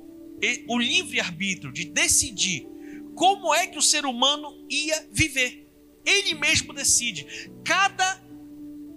o 0.68 0.78
livre 0.78 1.20
arbítrio 1.20 1.72
de 1.72 1.84
decidir 1.84 2.66
como 3.14 3.52
é 3.52 3.66
que 3.66 3.78
o 3.78 3.82
ser 3.82 4.06
humano 4.06 4.64
ia 4.70 5.08
viver. 5.10 5.67
Ele 6.08 6.34
mesmo 6.34 6.72
decide. 6.72 7.50
Cada 7.64 8.22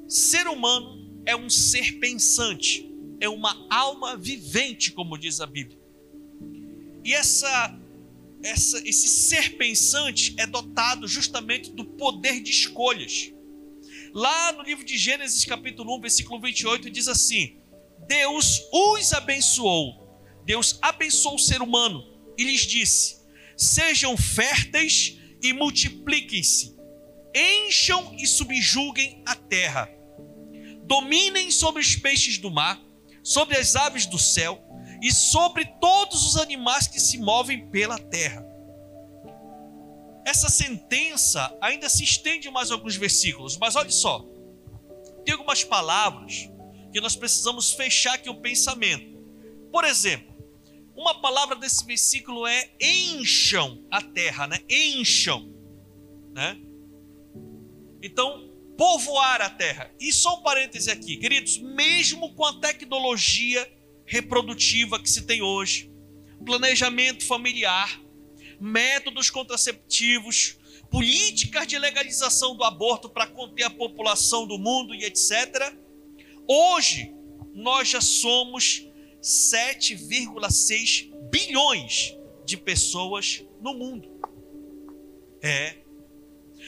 ser 0.08 0.48
humano 0.48 1.22
é 1.26 1.36
um 1.36 1.50
ser 1.50 2.00
pensante, 2.00 2.90
é 3.20 3.28
uma 3.28 3.68
alma 3.70 4.16
vivente, 4.16 4.92
como 4.92 5.18
diz 5.18 5.42
a 5.42 5.46
Bíblia. 5.46 5.80
E 7.04 7.14
essa 7.14 7.78
essa, 8.44 8.82
esse 8.88 9.08
ser 9.08 9.56
pensante 9.56 10.34
é 10.38 10.48
dotado 10.48 11.08
justamente 11.08 11.72
do 11.72 11.86
poder 11.86 12.42
de 12.42 12.52
escolhas. 12.52 13.32
Lá 14.14 14.52
no 14.54 14.64
livro 14.64 14.84
de 14.84 14.98
Gênesis, 14.98 15.46
capítulo 15.46 15.96
1, 15.98 16.02
versículo 16.02 16.42
28, 16.42 16.90
diz 16.90 17.08
assim: 17.08 17.58
Deus 18.08 18.62
os 18.72 19.14
abençoou, 19.14 20.20
Deus 20.44 20.80
abençoou 20.82 21.36
o 21.36 21.40
ser 21.40 21.62
humano 21.62 22.04
e 22.38 22.44
lhes 22.44 22.62
disse: 22.62 23.22
Sejam 23.56 24.18
férteis 24.18 25.18
e 25.42 25.54
multipliquem-se, 25.54 26.76
encham 27.36 28.16
e 28.18 28.28
subjuguem 28.28 29.24
a 29.26 29.36
terra, 29.36 29.90
dominem 30.84 31.52
sobre 31.52 31.82
os 31.82 31.96
peixes 31.96 32.38
do 32.38 32.52
mar, 32.52 32.82
sobre 33.24 33.58
as 33.58 33.76
aves 33.76 34.06
do 34.06 34.20
céu 34.20 34.62
e 35.02 35.12
sobre 35.12 35.66
todos 35.80 36.26
os 36.26 36.38
animais 36.38 36.88
que 36.88 37.00
se 37.00 37.18
movem 37.18 37.70
pela 37.70 37.98
terra. 37.98 38.46
Essa 40.26 40.50
sentença 40.50 41.56
ainda 41.62 41.90
se 41.90 42.04
estende 42.04 42.50
mais 42.52 42.72
alguns 42.72 42.96
versículos, 42.96 43.58
mas 43.58 43.76
olha 43.76 43.90
só, 43.90 44.26
tem 45.26 45.34
algumas 45.34 45.64
palavras 45.64 46.50
que 46.92 47.02
nós 47.02 47.16
precisamos 47.16 47.72
fechar 47.72 48.16
aqui 48.16 48.30
o 48.30 48.42
pensamento. 48.42 49.20
Por 49.72 49.84
exemplo, 49.84 50.32
uma 50.96 51.20
palavra 51.22 51.56
desse 51.56 51.86
versículo 51.86 52.46
é 52.46 52.70
encham 52.80 53.84
a 53.90 54.02
terra, 54.02 54.46
né? 54.46 54.60
Encham, 54.70 55.52
né? 56.34 56.60
Então, 58.02 58.50
povoar 58.78 59.42
a 59.42 59.50
terra. 59.50 59.94
E 60.00 60.12
só 60.12 60.40
um 60.40 60.44
parêntese 60.44 60.90
aqui, 60.90 61.18
queridos, 61.18 61.58
mesmo 61.60 62.34
com 62.34 62.46
a 62.46 62.60
tecnologia 62.60 63.72
reprodutiva 64.06 65.00
que 65.00 65.10
se 65.10 65.22
tem 65.24 65.42
hoje, 65.42 65.92
planejamento 66.46 67.26
familiar, 67.26 68.02
métodos 68.60 69.30
contraceptivos, 69.30 70.58
políticas 70.90 71.68
de 71.68 71.78
legalização 71.80 72.56
do 72.56 72.64
aborto 72.64 73.10
para 73.10 73.28
conter 73.28 73.64
a 73.64 73.70
população 73.70 74.46
do 74.46 74.58
mundo 74.58 74.94
e 74.94 75.06
etc. 75.06 75.74
Hoje, 76.48 77.14
nós 77.54 77.88
já 77.88 78.02
somos 78.02 78.86
7,6 79.22 81.10
bilhões 81.30 82.18
de 82.46 82.58
pessoas 82.58 83.46
no 83.62 83.74
mundo. 83.74 84.10
É. 85.42 85.81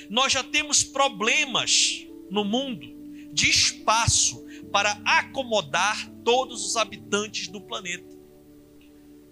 Nós 0.09 0.33
já 0.33 0.43
temos 0.43 0.83
problemas 0.83 2.05
no 2.29 2.43
mundo 2.43 2.87
de 3.31 3.49
espaço 3.49 4.43
para 4.71 4.91
acomodar 5.05 6.09
todos 6.23 6.65
os 6.65 6.75
habitantes 6.75 7.47
do 7.47 7.61
planeta. 7.61 8.13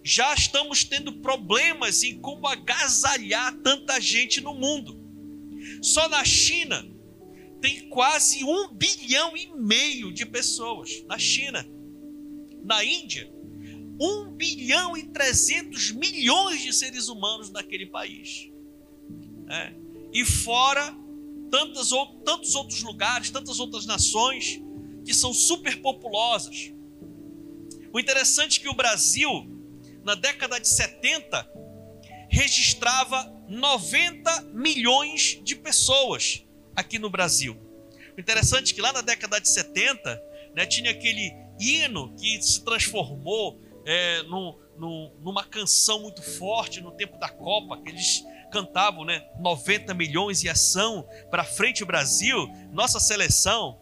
Já 0.04 0.34
estamos 0.34 0.84
tendo 0.84 1.20
problemas 1.20 2.02
em 2.02 2.20
como 2.20 2.46
agasalhar 2.46 3.56
tanta 3.58 4.00
gente 4.00 4.40
no 4.40 4.54
mundo. 4.54 5.00
Só 5.80 6.08
na 6.08 6.24
China 6.24 6.88
tem 7.60 7.88
quase 7.88 8.42
um 8.44 8.68
bilhão 8.68 9.36
e 9.36 9.46
meio 9.54 10.12
de 10.12 10.26
pessoas. 10.26 11.04
Na 11.06 11.18
China. 11.18 11.64
Na 12.64 12.84
Índia, 12.84 13.32
um 14.00 14.32
bilhão 14.32 14.96
e 14.96 15.04
trezentos 15.08 15.90
milhões 15.90 16.62
de 16.62 16.72
seres 16.72 17.08
humanos 17.08 17.50
naquele 17.50 17.86
país. 17.86 18.50
É. 19.48 19.81
E 20.12 20.24
fora 20.24 20.96
tantos 21.50 21.92
outros 21.92 22.82
lugares, 22.82 23.30
tantas 23.30 23.60
outras 23.60 23.84
nações 23.84 24.60
que 25.04 25.12
são 25.12 25.34
superpopulosas. 25.34 26.72
O 27.92 28.00
interessante 28.00 28.58
é 28.58 28.62
que 28.62 28.68
o 28.68 28.74
Brasil 28.74 29.52
na 30.04 30.14
década 30.14 30.58
de 30.58 30.68
70, 30.68 31.48
registrava 32.28 33.32
90 33.48 34.42
milhões 34.52 35.40
de 35.42 35.54
pessoas 35.54 36.44
aqui 36.74 36.98
no 36.98 37.10
Brasil. 37.10 37.56
O 38.16 38.20
interessante 38.20 38.72
é 38.72 38.74
que 38.74 38.80
lá 38.80 38.92
na 38.92 39.00
década 39.00 39.40
de 39.40 39.48
70, 39.48 40.22
né, 40.54 40.66
tinha 40.66 40.90
aquele 40.90 41.32
hino 41.60 42.14
que 42.16 42.42
se 42.42 42.64
transformou 42.64 43.60
é, 43.86 44.22
numa 44.22 45.44
canção 45.44 46.00
muito 46.00 46.22
forte 46.22 46.80
no 46.80 46.92
tempo 46.92 47.18
da 47.18 47.28
Copa, 47.28 47.80
que 47.82 47.90
eles 47.90 48.24
cantavam, 48.52 49.04
né? 49.04 49.26
90 49.40 49.94
milhões 49.94 50.44
e 50.44 50.48
ação 50.48 51.08
para 51.30 51.42
frente 51.42 51.82
o 51.82 51.86
Brasil, 51.86 52.46
nossa 52.70 53.00
seleção, 53.00 53.80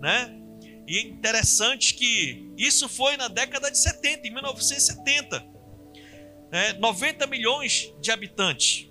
né? 0.00 0.38
E 0.86 0.98
é 0.98 1.02
interessante 1.02 1.94
que 1.94 2.50
isso 2.56 2.88
foi 2.88 3.16
na 3.16 3.28
década 3.28 3.70
de 3.70 3.78
70, 3.78 4.26
em 4.26 4.30
1970. 4.30 5.44
Né? 6.50 6.72
90 6.74 7.26
milhões 7.26 7.94
de 8.00 8.10
habitantes. 8.10 8.90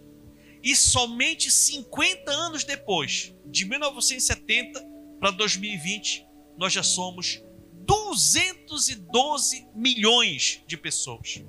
E 0.64 0.76
somente 0.76 1.52
50 1.52 2.32
anos 2.32 2.64
depois, 2.64 3.36
de 3.46 3.66
1970 3.66 4.84
para 5.20 5.32
2020, 5.32 6.26
nós 6.58 6.72
já 6.72 6.84
somos 6.84 7.44
212 7.86 9.68
milhões 9.76 10.64
de 10.68 10.78
pessoas. 10.78 11.44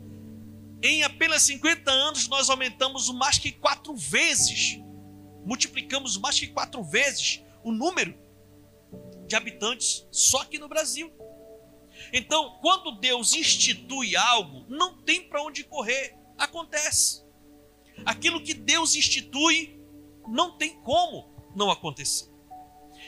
Em 0.83 1.05
apenas 1.05 1.43
50 1.43 1.91
anos, 1.91 2.27
nós 2.29 2.51
aumentamos 2.51 3.09
mais 3.11 3.39
que 3.39 3.53
quatro 3.53 3.95
vezes, 3.95 4.79
multiplicamos 5.45 6.17
mais 6.17 6.39
que 6.39 6.49
quatro 6.49 6.83
vezes 6.83 7.41
o 7.63 7.71
número 7.71 8.19
de 9.27 9.37
habitantes 9.37 10.07
só 10.11 10.43
aqui 10.43 10.59
no 10.59 10.69
Brasil. 10.69 11.13
Então, 12.13 12.59
quando 12.61 12.99
Deus 12.99 13.35
institui 13.35 14.17
algo, 14.17 14.67
não 14.69 15.03
tem 15.03 15.29
para 15.29 15.43
onde 15.43 15.63
correr, 15.63 16.17
acontece. 16.37 17.25
Aquilo 18.05 18.43
que 18.43 18.55
Deus 18.55 18.97
institui, 18.97 19.81
não 20.29 20.57
tem 20.57 20.81
como 20.83 21.33
não 21.55 21.71
acontecer. 21.71 22.29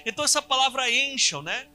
Então, 0.07 0.25
essa 0.25 0.43
palavra 0.43 0.91
encham, 0.91 1.43
né? 1.43 1.69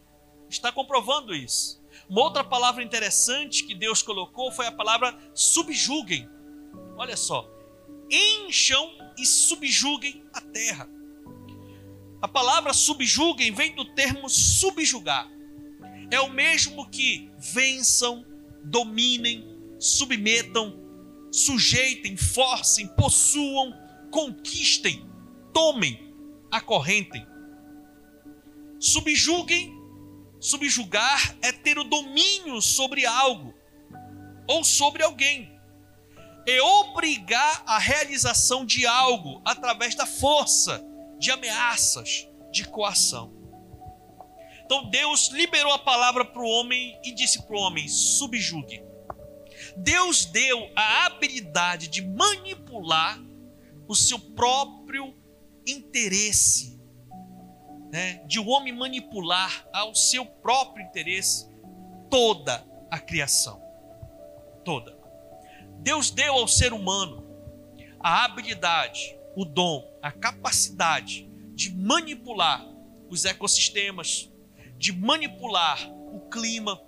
Está 0.49 0.71
comprovando 0.71 1.33
isso. 1.35 1.78
Uma 2.09 2.21
outra 2.21 2.43
palavra 2.43 2.83
interessante 2.83 3.63
que 3.63 3.75
Deus 3.75 4.01
colocou 4.01 4.51
foi 4.51 4.65
a 4.65 4.71
palavra 4.71 5.15
subjuguem. 5.33 6.27
Olha 6.97 7.15
só. 7.15 7.47
Encham 8.09 8.91
e 9.15 9.25
subjuguem 9.25 10.23
a 10.33 10.41
terra. 10.41 10.89
A 12.19 12.27
palavra 12.27 12.73
subjuguem 12.73 13.53
vem 13.53 13.75
do 13.75 13.85
termo 13.93 14.27
subjugar. 14.27 15.29
É 16.09 16.19
o 16.19 16.31
mesmo 16.31 16.89
que 16.89 17.31
vençam, 17.37 18.25
dominem, 18.63 19.45
submetam, 19.79 20.75
sujeitem, 21.31 22.17
forcem, 22.17 22.87
possuam, 22.87 23.71
conquistem, 24.09 25.07
tomem, 25.53 26.11
acorrentem. 26.49 27.25
Subjuguem 28.79 29.78
Subjugar 30.39 31.35
é 31.41 31.51
ter 31.51 31.77
o 31.77 31.83
domínio 31.83 32.61
sobre 32.61 33.05
algo 33.05 33.53
ou 34.47 34.63
sobre 34.63 35.03
alguém. 35.03 35.59
É 36.47 36.61
obrigar 36.61 37.61
a 37.65 37.77
realização 37.77 38.65
de 38.65 38.85
algo 38.85 39.41
através 39.43 39.95
da 39.95 40.05
força, 40.05 40.83
de 41.19 41.29
ameaças, 41.29 42.27
de 42.51 42.63
coação. 42.63 43.33
Então 44.63 44.89
Deus 44.89 45.29
liberou 45.29 45.73
a 45.73 45.79
palavra 45.79 46.23
para 46.23 46.41
o 46.41 46.49
homem 46.49 46.97
e 47.03 47.11
disse 47.11 47.43
para 47.43 47.55
o 47.57 47.59
homem: 47.59 47.87
subjugue. 47.87 48.81
Deus 49.75 50.25
deu 50.25 50.71
a 50.75 51.05
habilidade 51.05 51.89
de 51.89 52.01
manipular 52.01 53.19
o 53.87 53.95
seu 53.95 54.17
próprio 54.19 55.13
interesse 55.67 56.78
né, 57.91 58.21
de 58.25 58.39
o 58.39 58.43
um 58.43 58.49
homem 58.49 58.73
manipular 58.73 59.67
ao 59.73 59.95
seu 59.95 60.25
próprio 60.25 60.85
interesse 60.85 61.49
toda 62.09 62.65
a 62.89 62.99
criação. 62.99 63.61
Toda. 64.63 64.97
Deus 65.79 66.11
deu 66.11 66.33
ao 66.33 66.47
ser 66.47 66.73
humano 66.73 67.27
a 67.99 68.25
habilidade, 68.25 69.17
o 69.35 69.43
dom, 69.43 69.89
a 70.01 70.11
capacidade 70.11 71.29
de 71.53 71.73
manipular 71.73 72.65
os 73.09 73.25
ecossistemas, 73.25 74.29
de 74.77 74.91
manipular 74.93 75.91
o 76.13 76.29
clima, 76.29 76.79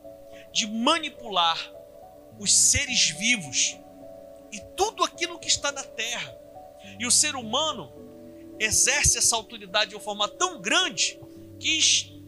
de 0.53 0.67
manipular 0.67 1.57
os 2.39 2.53
seres 2.53 3.09
vivos 3.09 3.77
e 4.51 4.59
tudo 4.75 5.03
aquilo 5.03 5.39
que 5.39 5.47
está 5.47 5.71
na 5.71 5.83
terra. 5.83 6.37
E 6.99 7.05
o 7.05 7.11
ser 7.11 7.35
humano 7.35 7.91
exerce 8.61 9.17
essa 9.17 9.35
autoridade 9.35 9.89
de 9.89 9.95
uma 9.95 10.01
forma 10.01 10.27
tão 10.27 10.61
grande 10.61 11.19
que 11.59 11.79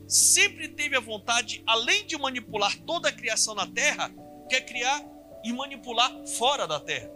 sempre 0.08 0.68
teve 0.68 0.96
a 0.96 1.00
vontade, 1.00 1.64
além 1.66 2.08
de 2.08 2.18
manipular 2.18 2.76
toda 2.80 3.10
a 3.10 3.12
criação 3.12 3.54
na 3.54 3.68
Terra, 3.68 4.12
quer 4.50 4.62
criar 4.62 5.06
e 5.44 5.54
manipular 5.54 6.12
fora 6.26 6.68
da 6.68 6.80
Terra. 6.80 7.12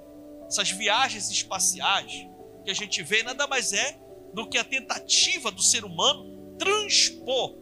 Essas 0.48 0.70
viagens 0.70 1.32
espaciais 1.32 2.28
que 2.64 2.70
a 2.70 2.76
gente 2.76 3.02
vê 3.02 3.24
nada 3.24 3.48
mais 3.48 3.74
é 3.74 4.00
do 4.34 4.48
que 4.48 4.58
a 4.58 4.64
tentativa 4.64 5.50
do 5.52 5.64
ser 5.64 5.84
humano 5.84 6.56
transpor 6.60 7.56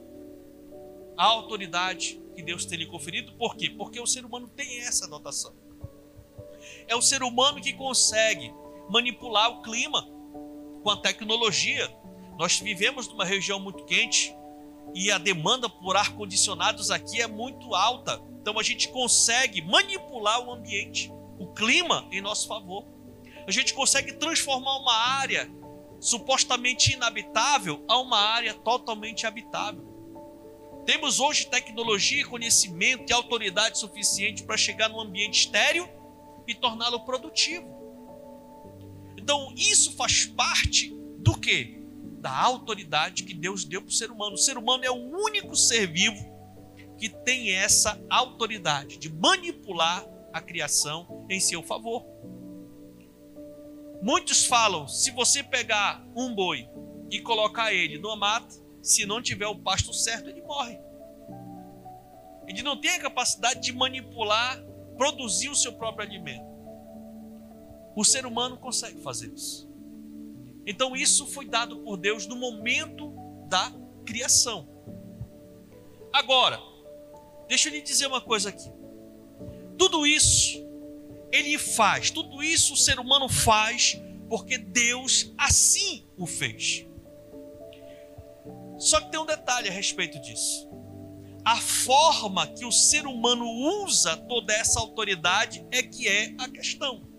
a 1.18 1.24
autoridade 1.24 2.22
que 2.36 2.44
Deus 2.44 2.66
tem 2.66 2.78
lhe 2.78 2.86
conferido. 2.86 3.32
Por 3.38 3.56
quê? 3.56 3.70
Porque 3.70 4.00
o 4.02 4.06
ser 4.06 4.26
humano 4.26 4.50
tem 4.50 4.82
essa 4.82 5.08
dotação. 5.08 5.54
É 6.86 6.96
o 6.96 7.02
ser 7.02 7.24
humano 7.24 7.62
que 7.62 7.72
consegue 7.72 8.54
manipular 8.90 9.50
o 9.50 9.62
clima 9.62 10.15
com 10.86 10.92
a 10.92 10.98
tecnologia. 10.98 11.92
Nós 12.38 12.60
vivemos 12.60 13.08
numa 13.08 13.26
região 13.26 13.60
muito 13.60 13.84
quente 13.86 14.36
e 14.94 15.12
a 15.12 15.18
demanda 15.18 15.68
por 15.68 15.98
ar-condicionados 15.98 16.92
aqui 16.92 17.20
é 17.20 17.26
muito 17.26 17.74
alta. 17.74 18.22
Então 18.40 18.60
a 18.60 18.62
gente 18.62 18.90
consegue 18.90 19.64
manipular 19.64 20.48
o 20.48 20.54
ambiente, 20.54 21.12
o 21.40 21.48
clima 21.48 22.08
em 22.12 22.22
nosso 22.22 22.48
favor. 22.48 22.86
A 23.48 23.52
gente 23.52 23.74
consegue 23.74 24.14
transformar 24.14 24.78
uma 24.78 24.94
área 24.94 25.50
supostamente 26.00 26.94
inabitável 26.94 27.84
a 27.88 27.98
uma 27.98 28.20
área 28.20 28.54
totalmente 28.54 29.26
habitável. 29.26 29.84
Temos 30.86 31.20
hoje 31.20 31.48
tecnologia, 31.48 32.28
conhecimento 32.28 33.10
e 33.10 33.14
autoridade 33.14 33.80
suficiente 33.80 34.44
para 34.44 34.56
chegar 34.56 34.88
num 34.90 35.02
ambiente 35.02 35.46
estéreo 35.46 35.90
e 36.48 36.54
torná-lo 36.54 37.00
produtivo. 37.00 37.85
Então, 39.26 39.52
isso 39.58 39.94
faz 39.94 40.28
parte 40.28 40.96
do 41.18 41.36
que? 41.36 41.84
Da 42.20 42.32
autoridade 42.32 43.24
que 43.24 43.34
Deus 43.34 43.66
deu 43.66 43.82
para 43.82 43.90
o 43.90 43.92
ser 43.92 44.12
humano. 44.12 44.36
O 44.36 44.38
ser 44.38 44.56
humano 44.56 44.86
é 44.86 44.92
o 44.92 45.18
único 45.20 45.56
ser 45.56 45.88
vivo 45.88 46.24
que 46.96 47.10
tem 47.10 47.50
essa 47.50 48.00
autoridade 48.08 48.98
de 48.98 49.12
manipular 49.12 50.06
a 50.32 50.40
criação 50.40 51.26
em 51.28 51.40
seu 51.40 51.64
favor. 51.64 52.06
Muitos 54.00 54.46
falam: 54.46 54.88
se 54.88 55.10
você 55.10 55.42
pegar 55.42 56.06
um 56.16 56.36
boi 56.36 56.70
e 57.10 57.20
colocar 57.20 57.74
ele 57.74 57.98
numa 57.98 58.16
mata, 58.16 58.54
se 58.84 59.08
não 59.08 59.24
tiver 59.24 59.48
o 59.48 59.58
pasto 59.58 59.92
certo, 59.92 60.30
ele 60.30 60.44
morre. 60.44 60.78
Ele 62.48 62.62
não 62.62 62.80
tem 62.80 62.92
a 62.92 63.02
capacidade 63.02 63.60
de 63.60 63.74
manipular, 63.74 64.64
produzir 64.96 65.50
o 65.50 65.56
seu 65.56 65.74
próprio 65.74 66.08
alimento. 66.08 66.55
O 67.96 68.04
ser 68.04 68.26
humano 68.26 68.58
consegue 68.58 69.02
fazer 69.02 69.32
isso. 69.34 69.70
Então 70.66 70.96
isso 70.96 71.26
foi 71.28 71.46
dado 71.46 71.78
por 71.80 71.98
Deus 71.98 72.28
no 72.28 72.36
momento 72.36 73.14
da 73.48 73.72
criação. 74.06 74.68
Agora, 76.12 76.60
deixa 77.48 77.70
eu 77.70 77.74
lhe 77.74 77.82
dizer 77.82 78.08
uma 78.08 78.22
coisa 78.22 78.50
aqui. 78.50 78.70
Tudo 79.78 80.06
isso 80.06 80.66
ele 81.32 81.58
faz, 81.58 82.10
tudo 82.10 82.42
isso 82.42 82.74
o 82.74 82.78
ser 82.78 83.00
humano 83.00 83.28
faz 83.28 84.00
porque 84.30 84.58
Deus 84.58 85.34
assim 85.38 86.08
o 86.18 86.26
fez. 86.26 86.86
Só 88.78 89.00
que 89.00 89.12
tem 89.12 89.20
um 89.20 89.26
detalhe 89.26 89.70
a 89.70 89.72
respeito 89.72 90.20
disso. 90.20 90.70
A 91.44 91.58
forma 91.58 92.48
que 92.48 92.66
o 92.66 92.72
ser 92.72 93.06
humano 93.06 93.46
usa 93.84 94.18
toda 94.18 94.52
essa 94.54 94.80
autoridade 94.80 95.66
é 95.72 95.84
que 95.84 96.08
é 96.08 96.34
a 96.40 96.50
questão. 96.50 97.15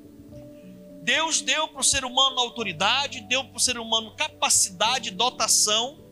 Deus 1.07 1.41
deu 1.41 1.69
para 1.69 1.81
o 1.81 1.85
ser 1.85 2.05
humano 2.05 2.41
autoridade, 2.41 3.21
deu 3.21 3.45
para 3.45 3.57
o 3.57 3.61
ser 3.61 3.79
humano 3.79 4.17
capacidade, 4.17 5.13
dotação 5.13 6.05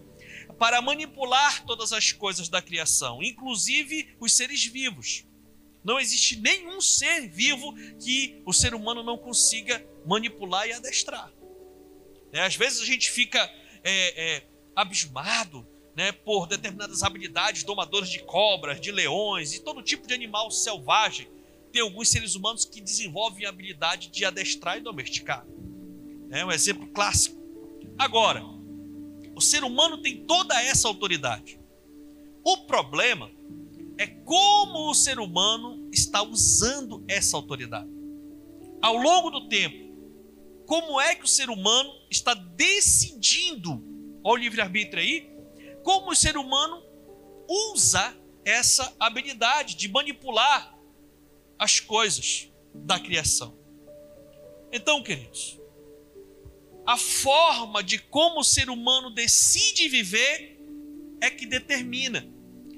para 0.56 0.80
manipular 0.80 1.64
todas 1.66 1.92
as 1.92 2.12
coisas 2.12 2.48
da 2.48 2.62
criação, 2.62 3.20
inclusive 3.20 4.14
os 4.20 4.32
seres 4.36 4.64
vivos. 4.64 5.24
Não 5.82 5.98
existe 5.98 6.36
nenhum 6.38 6.80
ser 6.80 7.28
vivo 7.28 7.74
que 7.98 8.40
o 8.46 8.52
ser 8.52 8.72
humano 8.72 9.02
não 9.02 9.18
consiga 9.18 9.84
manipular 10.06 10.68
e 10.68 10.72
adestrar. 10.72 11.28
É, 12.32 12.42
às 12.42 12.54
vezes 12.54 12.80
a 12.80 12.86
gente 12.86 13.10
fica 13.10 13.40
é, 13.82 14.36
é, 14.36 14.46
abismado 14.76 15.66
né, 15.96 16.12
por 16.12 16.46
determinadas 16.46 17.02
habilidades, 17.02 17.64
domadores 17.64 18.08
de 18.08 18.20
cobras, 18.20 18.80
de 18.80 18.92
leões 18.92 19.54
e 19.54 19.60
todo 19.60 19.82
tipo 19.82 20.06
de 20.06 20.14
animal 20.14 20.52
selvagem 20.52 21.33
tem 21.74 21.82
alguns 21.82 22.08
seres 22.08 22.36
humanos 22.36 22.64
que 22.64 22.80
desenvolvem 22.80 23.46
a 23.46 23.48
habilidade 23.48 24.08
de 24.08 24.24
adestrar 24.24 24.78
e 24.78 24.80
domesticar. 24.80 25.44
É 26.30 26.44
um 26.44 26.52
exemplo 26.52 26.86
clássico. 26.86 27.36
Agora, 27.98 28.44
o 29.34 29.40
ser 29.40 29.64
humano 29.64 30.00
tem 30.00 30.24
toda 30.24 30.62
essa 30.62 30.86
autoridade. 30.86 31.58
O 32.44 32.58
problema 32.58 33.28
é 33.98 34.06
como 34.06 34.88
o 34.88 34.94
ser 34.94 35.18
humano 35.18 35.88
está 35.92 36.22
usando 36.22 37.04
essa 37.08 37.36
autoridade. 37.36 37.90
Ao 38.80 38.96
longo 38.96 39.30
do 39.30 39.48
tempo, 39.48 39.92
como 40.66 41.00
é 41.00 41.16
que 41.16 41.24
o 41.24 41.28
ser 41.28 41.50
humano 41.50 41.90
está 42.08 42.34
decidindo, 42.34 43.82
olha 44.22 44.42
o 44.42 44.44
livre-arbítrio 44.44 45.02
aí, 45.02 45.28
como 45.82 46.12
o 46.12 46.14
ser 46.14 46.36
humano 46.36 46.80
usa 47.48 48.16
essa 48.44 48.94
habilidade 49.00 49.74
de 49.74 49.88
manipular 49.88 50.73
as 51.64 51.80
coisas 51.80 52.52
da 52.74 53.00
criação. 53.00 53.58
Então, 54.70 55.02
queridos, 55.02 55.58
a 56.86 56.98
forma 56.98 57.82
de 57.82 57.98
como 57.98 58.40
o 58.40 58.44
ser 58.44 58.68
humano 58.68 59.08
decide 59.08 59.88
viver 59.88 60.60
é 61.22 61.30
que 61.30 61.46
determina 61.46 62.28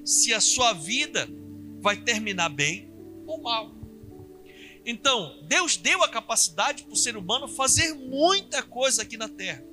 se 0.05 0.33
a 0.33 0.41
sua 0.41 0.73
vida 0.73 1.29
vai 1.81 1.97
terminar 1.97 2.49
bem 2.49 2.89
ou 3.27 3.43
mal. 3.43 3.75
Então, 4.85 5.43
Deus 5.49 5.77
deu 5.77 6.05
a 6.05 6.09
capacidade 6.09 6.85
para 6.85 6.93
o 6.93 6.97
ser 6.97 7.17
humano 7.17 7.49
fazer 7.49 7.93
muita 7.93 8.63
coisa 8.63 9.03
aqui 9.03 9.17
na 9.17 9.29
terra. 9.29 9.65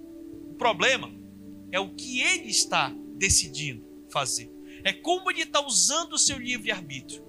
O 0.49 0.55
problema 0.55 1.13
é 1.71 1.79
o 1.79 1.93
que 1.93 2.19
ele 2.19 2.49
está 2.49 2.91
decidindo 3.15 3.85
fazer. 4.11 4.51
É 4.83 4.91
como 4.91 5.29
ele 5.29 5.43
está 5.43 5.63
usando 5.63 6.13
o 6.13 6.17
seu 6.17 6.39
livre-arbítrio. 6.39 7.23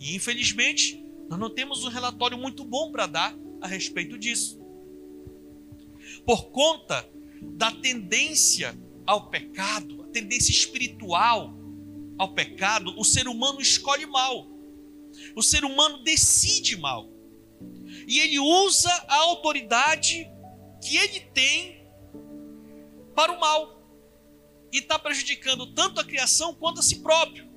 E, 0.00 0.16
infelizmente, 0.16 1.01
nós 1.32 1.40
não 1.40 1.48
temos 1.48 1.82
um 1.82 1.88
relatório 1.88 2.36
muito 2.36 2.62
bom 2.62 2.92
para 2.92 3.06
dar 3.06 3.34
a 3.62 3.66
respeito 3.66 4.18
disso. 4.18 4.60
Por 6.26 6.50
conta 6.50 7.08
da 7.54 7.70
tendência 7.70 8.78
ao 9.06 9.30
pecado, 9.30 10.02
a 10.02 10.08
tendência 10.08 10.50
espiritual 10.50 11.54
ao 12.18 12.34
pecado, 12.34 12.92
o 12.98 13.02
ser 13.04 13.28
humano 13.28 13.62
escolhe 13.62 14.04
mal. 14.04 14.46
O 15.34 15.42
ser 15.42 15.64
humano 15.64 16.04
decide 16.04 16.76
mal. 16.76 17.08
E 18.06 18.18
ele 18.18 18.38
usa 18.38 18.90
a 19.08 19.16
autoridade 19.16 20.30
que 20.82 20.98
ele 20.98 21.20
tem 21.32 21.82
para 23.14 23.32
o 23.32 23.40
mal. 23.40 23.82
E 24.70 24.80
está 24.80 24.98
prejudicando 24.98 25.72
tanto 25.72 25.98
a 25.98 26.04
criação 26.04 26.54
quanto 26.54 26.80
a 26.80 26.82
si 26.82 27.00
próprio. 27.00 27.50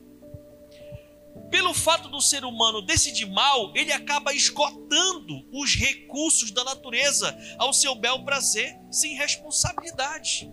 Pelo 1.49 1.73
fato 1.73 2.09
do 2.09 2.21
ser 2.21 2.43
humano 2.43 2.81
decidir 2.81 3.25
mal, 3.27 3.71
ele 3.75 3.91
acaba 3.91 4.33
esgotando 4.33 5.45
os 5.51 5.75
recursos 5.75 6.51
da 6.51 6.63
natureza 6.63 7.37
ao 7.57 7.73
seu 7.73 7.95
bel 7.95 8.23
prazer, 8.23 8.75
sem 8.91 9.15
responsabilidade. 9.15 10.49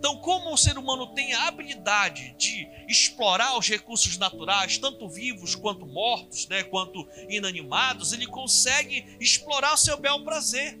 Então, 0.00 0.16
como 0.16 0.52
o 0.52 0.56
ser 0.56 0.78
humano 0.78 1.12
tem 1.14 1.34
a 1.34 1.48
habilidade 1.48 2.34
de 2.38 2.66
explorar 2.88 3.58
os 3.58 3.68
recursos 3.68 4.16
naturais, 4.16 4.78
tanto 4.78 5.06
vivos 5.10 5.54
quanto 5.54 5.86
mortos, 5.86 6.48
né, 6.48 6.62
quanto 6.62 7.06
inanimados, 7.28 8.14
ele 8.14 8.26
consegue 8.26 9.04
explorar 9.20 9.74
o 9.74 9.76
seu 9.76 9.98
bel 9.98 10.24
prazer. 10.24 10.80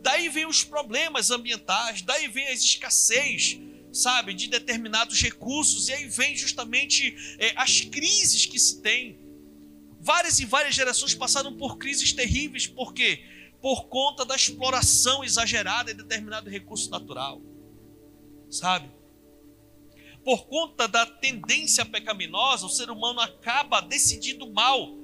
Daí 0.00 0.30
vem 0.30 0.46
os 0.46 0.64
problemas 0.64 1.30
ambientais, 1.30 2.00
daí 2.00 2.26
vem 2.28 2.48
as 2.48 2.60
escassez, 2.60 3.58
sabe, 3.94 4.34
de 4.34 4.48
determinados 4.48 5.20
recursos, 5.22 5.88
e 5.88 5.92
aí 5.92 6.08
vem 6.08 6.36
justamente 6.36 7.16
é, 7.38 7.54
as 7.56 7.80
crises 7.80 8.44
que 8.44 8.58
se 8.58 8.82
tem. 8.82 9.18
Várias 10.00 10.40
e 10.40 10.44
várias 10.44 10.74
gerações 10.74 11.14
passaram 11.14 11.56
por 11.56 11.78
crises 11.78 12.12
terríveis, 12.12 12.66
por 12.66 12.92
quê? 12.92 13.22
Por 13.62 13.86
conta 13.86 14.24
da 14.24 14.36
exploração 14.36 15.24
exagerada 15.24 15.94
de 15.94 16.02
determinado 16.02 16.50
recurso 16.50 16.90
natural 16.90 17.40
sabe? 18.54 18.90
Por 20.24 20.46
conta 20.46 20.88
da 20.88 21.04
tendência 21.04 21.84
pecaminosa, 21.84 22.64
o 22.64 22.70
ser 22.70 22.90
humano 22.90 23.20
acaba 23.20 23.80
decidindo 23.80 24.50
mal 24.50 24.96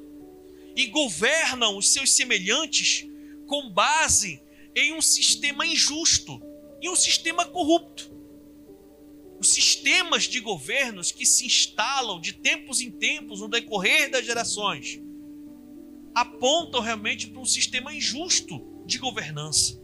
e 0.75 0.87
governam 0.87 1.77
os 1.77 1.93
seus 1.93 2.13
semelhantes 2.13 3.07
com 3.47 3.69
base 3.69 4.43
em 4.75 4.95
um 4.95 5.03
sistema 5.03 5.67
injusto 5.67 6.41
e 6.81 6.89
um 6.89 6.97
sistema 6.97 7.45
corrupto. 7.45 8.10
Os 9.41 9.49
sistemas 9.49 10.25
de 10.25 10.39
governos 10.39 11.11
que 11.11 11.25
se 11.25 11.47
instalam 11.47 12.21
de 12.21 12.35
tempos 12.35 12.83
em 12.83 12.91
tempos 12.91 13.41
no 13.41 13.49
decorrer 13.49 14.11
das 14.11 14.27
gerações 14.27 15.01
apontam 16.15 16.83
realmente 16.83 17.29
para 17.29 17.41
um 17.41 17.47
sistema 17.47 17.95
injusto 17.95 18.61
de 18.85 18.99
governança. 18.99 19.81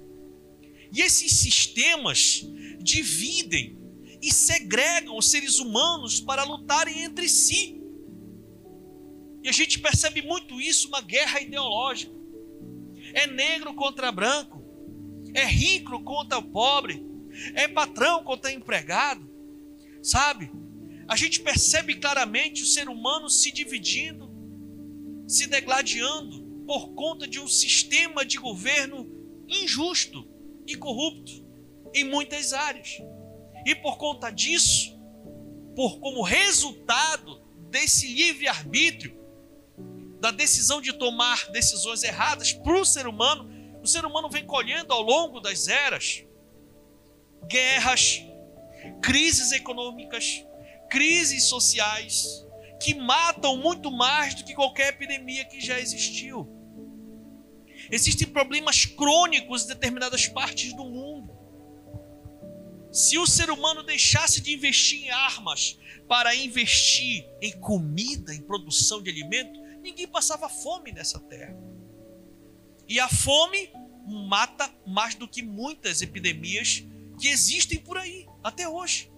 E 0.92 1.00
esses 1.00 1.32
sistemas 1.32 2.46
dividem 2.82 3.78
e 4.20 4.30
segregam 4.30 5.16
os 5.16 5.30
seres 5.30 5.58
humanos 5.58 6.20
para 6.20 6.44
lutarem 6.44 7.04
entre 7.04 7.26
si. 7.26 7.80
E 9.42 9.48
a 9.48 9.52
gente 9.52 9.78
percebe 9.78 10.20
muito 10.20 10.60
isso, 10.60 10.88
uma 10.88 11.00
guerra 11.00 11.40
ideológica. 11.40 12.12
É 13.14 13.26
negro 13.26 13.72
contra 13.72 14.12
branco, 14.12 14.62
é 15.32 15.46
rico 15.46 16.02
contra 16.02 16.38
o 16.38 16.42
pobre, 16.42 17.02
é 17.54 17.66
patrão 17.68 18.22
contra 18.22 18.52
empregado, 18.52 19.35
sabe? 20.06 20.52
A 21.08 21.16
gente 21.16 21.40
percebe 21.40 21.96
claramente 21.96 22.62
o 22.62 22.66
ser 22.66 22.88
humano 22.88 23.28
se 23.28 23.50
dividindo, 23.50 24.30
se 25.26 25.48
degladiando 25.48 26.64
por 26.64 26.94
conta 26.94 27.26
de 27.26 27.40
um 27.40 27.48
sistema 27.48 28.24
de 28.24 28.38
governo 28.38 29.10
injusto 29.48 30.28
e 30.66 30.76
corrupto 30.76 31.44
em 31.92 32.04
muitas 32.04 32.52
áreas. 32.52 32.98
E 33.64 33.74
por 33.74 33.98
conta 33.98 34.30
disso, 34.30 34.96
por 35.74 35.98
como 35.98 36.22
resultado 36.22 37.42
desse 37.68 38.06
livre-arbítrio, 38.06 39.16
da 40.20 40.30
decisão 40.30 40.80
de 40.80 40.92
tomar 40.92 41.50
decisões 41.50 42.02
erradas 42.04 42.52
para 42.52 42.80
o 42.80 42.84
ser 42.84 43.08
humano, 43.08 43.50
o 43.82 43.86
ser 43.86 44.04
humano 44.04 44.30
vem 44.30 44.46
colhendo 44.46 44.92
ao 44.92 45.02
longo 45.02 45.40
das 45.40 45.68
eras 45.68 46.24
guerras, 47.48 48.24
crises 49.02 49.52
econômicas, 49.52 50.44
crises 50.90 51.44
sociais, 51.44 52.44
que 52.80 52.94
matam 52.94 53.56
muito 53.56 53.90
mais 53.90 54.34
do 54.34 54.44
que 54.44 54.54
qualquer 54.54 54.88
epidemia 54.88 55.44
que 55.44 55.60
já 55.60 55.78
existiu. 55.80 56.48
Existem 57.90 58.26
problemas 58.26 58.84
crônicos 58.84 59.64
em 59.64 59.68
determinadas 59.68 60.26
partes 60.26 60.72
do 60.72 60.84
mundo. 60.84 61.34
Se 62.92 63.18
o 63.18 63.26
ser 63.26 63.50
humano 63.50 63.82
deixasse 63.82 64.40
de 64.40 64.52
investir 64.54 65.04
em 65.04 65.10
armas 65.10 65.78
para 66.08 66.34
investir 66.34 67.28
em 67.42 67.52
comida, 67.60 68.34
em 68.34 68.40
produção 68.40 69.02
de 69.02 69.10
alimento, 69.10 69.60
ninguém 69.82 70.08
passava 70.08 70.48
fome 70.48 70.92
nessa 70.92 71.20
terra. 71.20 71.56
E 72.88 72.98
a 72.98 73.08
fome 73.08 73.70
mata 74.06 74.72
mais 74.86 75.14
do 75.14 75.28
que 75.28 75.42
muitas 75.42 76.00
epidemias 76.00 76.84
que 77.20 77.28
existem 77.28 77.78
por 77.78 77.98
aí, 77.98 78.26
até 78.46 78.68
hoje. 78.68 79.10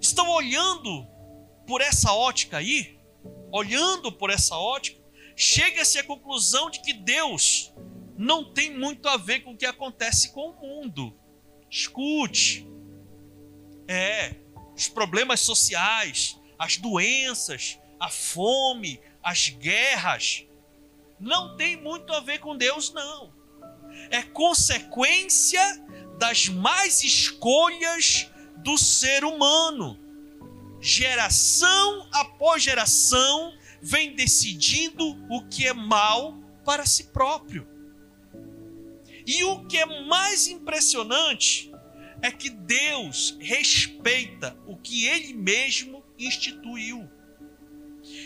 Estão 0.00 0.30
olhando 0.30 1.06
por 1.66 1.82
essa 1.82 2.10
ótica 2.14 2.56
aí, 2.56 2.98
olhando 3.52 4.10
por 4.10 4.30
essa 4.30 4.56
ótica, 4.56 4.98
chega-se 5.36 5.98
à 5.98 6.04
conclusão 6.04 6.70
de 6.70 6.80
que 6.80 6.94
Deus 6.94 7.74
não 8.16 8.50
tem 8.54 8.74
muito 8.76 9.06
a 9.10 9.18
ver 9.18 9.40
com 9.40 9.52
o 9.52 9.56
que 9.56 9.66
acontece 9.66 10.32
com 10.32 10.50
o 10.50 10.60
mundo. 10.60 11.14
Escute. 11.70 12.66
É, 13.86 14.34
os 14.74 14.88
problemas 14.88 15.40
sociais, 15.40 16.40
as 16.58 16.78
doenças, 16.78 17.78
a 18.00 18.08
fome, 18.08 19.02
as 19.22 19.50
guerras, 19.50 20.46
não 21.20 21.58
tem 21.58 21.76
muito 21.76 22.10
a 22.14 22.20
ver 22.20 22.38
com 22.38 22.56
Deus, 22.56 22.90
não. 22.90 23.34
É 24.10 24.22
consequência 24.22 25.83
das 26.18 26.48
mais 26.48 27.02
escolhas 27.02 28.30
do 28.58 28.78
ser 28.78 29.24
humano. 29.24 29.98
Geração 30.80 32.08
após 32.12 32.62
geração 32.62 33.52
vem 33.80 34.14
decidindo 34.14 35.16
o 35.30 35.46
que 35.48 35.66
é 35.66 35.72
mal 35.72 36.36
para 36.64 36.86
si 36.86 37.04
próprio. 37.04 37.66
E 39.26 39.42
o 39.44 39.64
que 39.66 39.78
é 39.78 39.86
mais 40.06 40.48
impressionante 40.48 41.72
é 42.20 42.30
que 42.30 42.50
Deus 42.50 43.36
respeita 43.40 44.56
o 44.66 44.76
que 44.76 45.06
ele 45.06 45.32
mesmo 45.34 46.02
instituiu. 46.18 47.08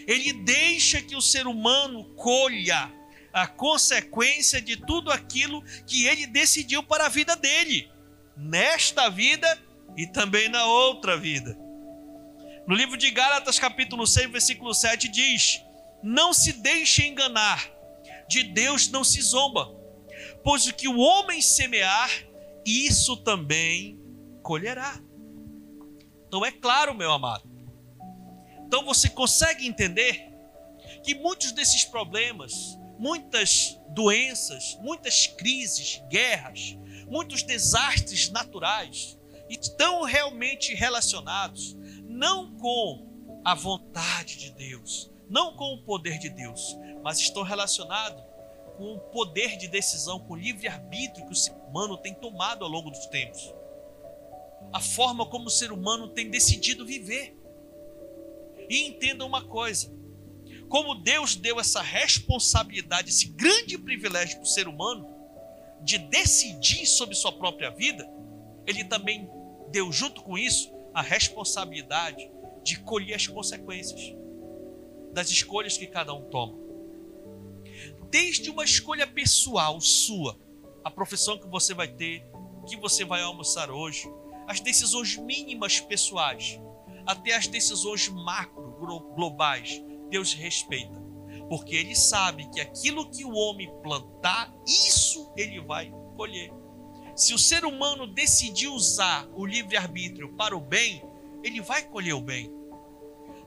Ele 0.06 0.32
deixa 0.32 1.00
que 1.00 1.14
o 1.14 1.20
ser 1.20 1.46
humano 1.46 2.04
colha 2.14 2.92
a 3.32 3.46
consequência 3.46 4.60
de 4.60 4.76
tudo 4.76 5.10
aquilo 5.10 5.62
que 5.86 6.06
ele 6.06 6.26
decidiu 6.26 6.82
para 6.82 7.06
a 7.06 7.08
vida 7.08 7.36
dele, 7.36 7.90
nesta 8.36 9.08
vida 9.08 9.46
e 9.96 10.06
também 10.06 10.48
na 10.48 10.64
outra 10.64 11.16
vida. 11.16 11.56
No 12.66 12.74
livro 12.74 12.96
de 12.96 13.10
Gálatas, 13.10 13.58
capítulo 13.58 14.06
6, 14.06 14.30
versículo 14.30 14.74
7, 14.74 15.08
diz: 15.08 15.62
Não 16.02 16.32
se 16.32 16.52
deixe 16.52 17.06
enganar, 17.06 17.68
de 18.28 18.42
Deus 18.42 18.88
não 18.88 19.02
se 19.02 19.20
zomba, 19.22 19.74
pois 20.44 20.66
o 20.66 20.74
que 20.74 20.86
o 20.86 20.98
homem 20.98 21.40
semear, 21.40 22.10
isso 22.64 23.16
também 23.16 23.98
colherá. 24.42 25.00
Então 26.26 26.44
é 26.44 26.52
claro, 26.52 26.94
meu 26.94 27.10
amado. 27.10 27.48
Então 28.66 28.84
você 28.84 29.08
consegue 29.08 29.66
entender 29.66 30.30
que 31.02 31.14
muitos 31.14 31.52
desses 31.52 31.84
problemas, 31.84 32.77
muitas 32.98 33.78
doenças, 33.90 34.76
muitas 34.80 35.26
crises, 35.26 36.02
guerras, 36.08 36.76
muitos 37.06 37.42
desastres 37.42 38.30
naturais 38.30 39.18
estão 39.48 40.02
realmente 40.02 40.74
relacionados 40.74 41.76
não 42.04 42.54
com 42.56 43.40
a 43.44 43.54
vontade 43.54 44.36
de 44.36 44.50
Deus, 44.50 45.10
não 45.28 45.54
com 45.54 45.74
o 45.74 45.82
poder 45.82 46.18
de 46.18 46.28
Deus, 46.28 46.76
mas 47.02 47.18
estão 47.18 47.42
relacionados 47.42 48.22
com 48.76 48.94
o 48.94 48.98
poder 48.98 49.56
de 49.56 49.68
decisão, 49.68 50.20
com 50.20 50.34
o 50.34 50.36
livre-arbítrio 50.36 51.26
que 51.26 51.32
o 51.32 51.36
ser 51.36 51.52
humano 51.52 51.96
tem 51.96 52.14
tomado 52.14 52.64
ao 52.64 52.70
longo 52.70 52.90
dos 52.90 53.06
tempos. 53.06 53.52
A 54.72 54.80
forma 54.80 55.24
como 55.26 55.46
o 55.46 55.50
ser 55.50 55.72
humano 55.72 56.08
tem 56.08 56.30
decidido 56.30 56.84
viver. 56.84 57.36
E 58.68 58.86
entenda 58.86 59.24
uma 59.24 59.44
coisa: 59.44 59.90
como 60.68 60.94
Deus 60.94 61.34
deu 61.34 61.58
essa 61.58 61.80
responsabilidade, 61.80 63.08
esse 63.08 63.28
grande 63.28 63.78
privilégio 63.78 64.36
para 64.36 64.44
o 64.44 64.46
ser 64.46 64.68
humano 64.68 65.08
de 65.82 65.98
decidir 65.98 66.86
sobre 66.86 67.14
sua 67.14 67.32
própria 67.32 67.70
vida, 67.70 68.08
Ele 68.66 68.84
também 68.84 69.28
deu 69.70 69.90
junto 69.92 70.22
com 70.22 70.36
isso 70.36 70.70
a 70.92 71.02
responsabilidade 71.02 72.30
de 72.62 72.78
colher 72.80 73.14
as 73.14 73.26
consequências 73.26 74.14
das 75.12 75.30
escolhas 75.30 75.76
que 75.78 75.86
cada 75.86 76.12
um 76.12 76.22
toma. 76.28 76.58
Desde 78.10 78.50
uma 78.50 78.64
escolha 78.64 79.06
pessoal 79.06 79.80
sua, 79.80 80.38
a 80.84 80.90
profissão 80.90 81.38
que 81.38 81.46
você 81.46 81.74
vai 81.74 81.88
ter, 81.88 82.24
que 82.66 82.76
você 82.76 83.04
vai 83.04 83.22
almoçar 83.22 83.70
hoje, 83.70 84.10
as 84.46 84.60
decisões 84.60 85.16
mínimas 85.16 85.80
pessoais, 85.80 86.60
até 87.06 87.34
as 87.34 87.46
decisões 87.46 88.08
macro, 88.08 88.70
globais, 89.14 89.82
Deus 90.08 90.32
respeita. 90.32 90.98
Porque 91.48 91.74
Ele 91.74 91.94
sabe 91.94 92.48
que 92.50 92.60
aquilo 92.60 93.10
que 93.10 93.24
o 93.24 93.32
homem 93.32 93.72
plantar, 93.82 94.52
isso 94.66 95.32
ele 95.36 95.60
vai 95.60 95.90
colher. 96.16 96.52
Se 97.16 97.34
o 97.34 97.38
ser 97.38 97.64
humano 97.64 98.06
decidir 98.06 98.68
usar 98.68 99.28
o 99.34 99.44
livre-arbítrio 99.44 100.34
para 100.36 100.56
o 100.56 100.60
bem, 100.60 101.02
ele 101.42 101.60
vai 101.60 101.82
colher 101.82 102.14
o 102.14 102.20
bem. 102.20 102.52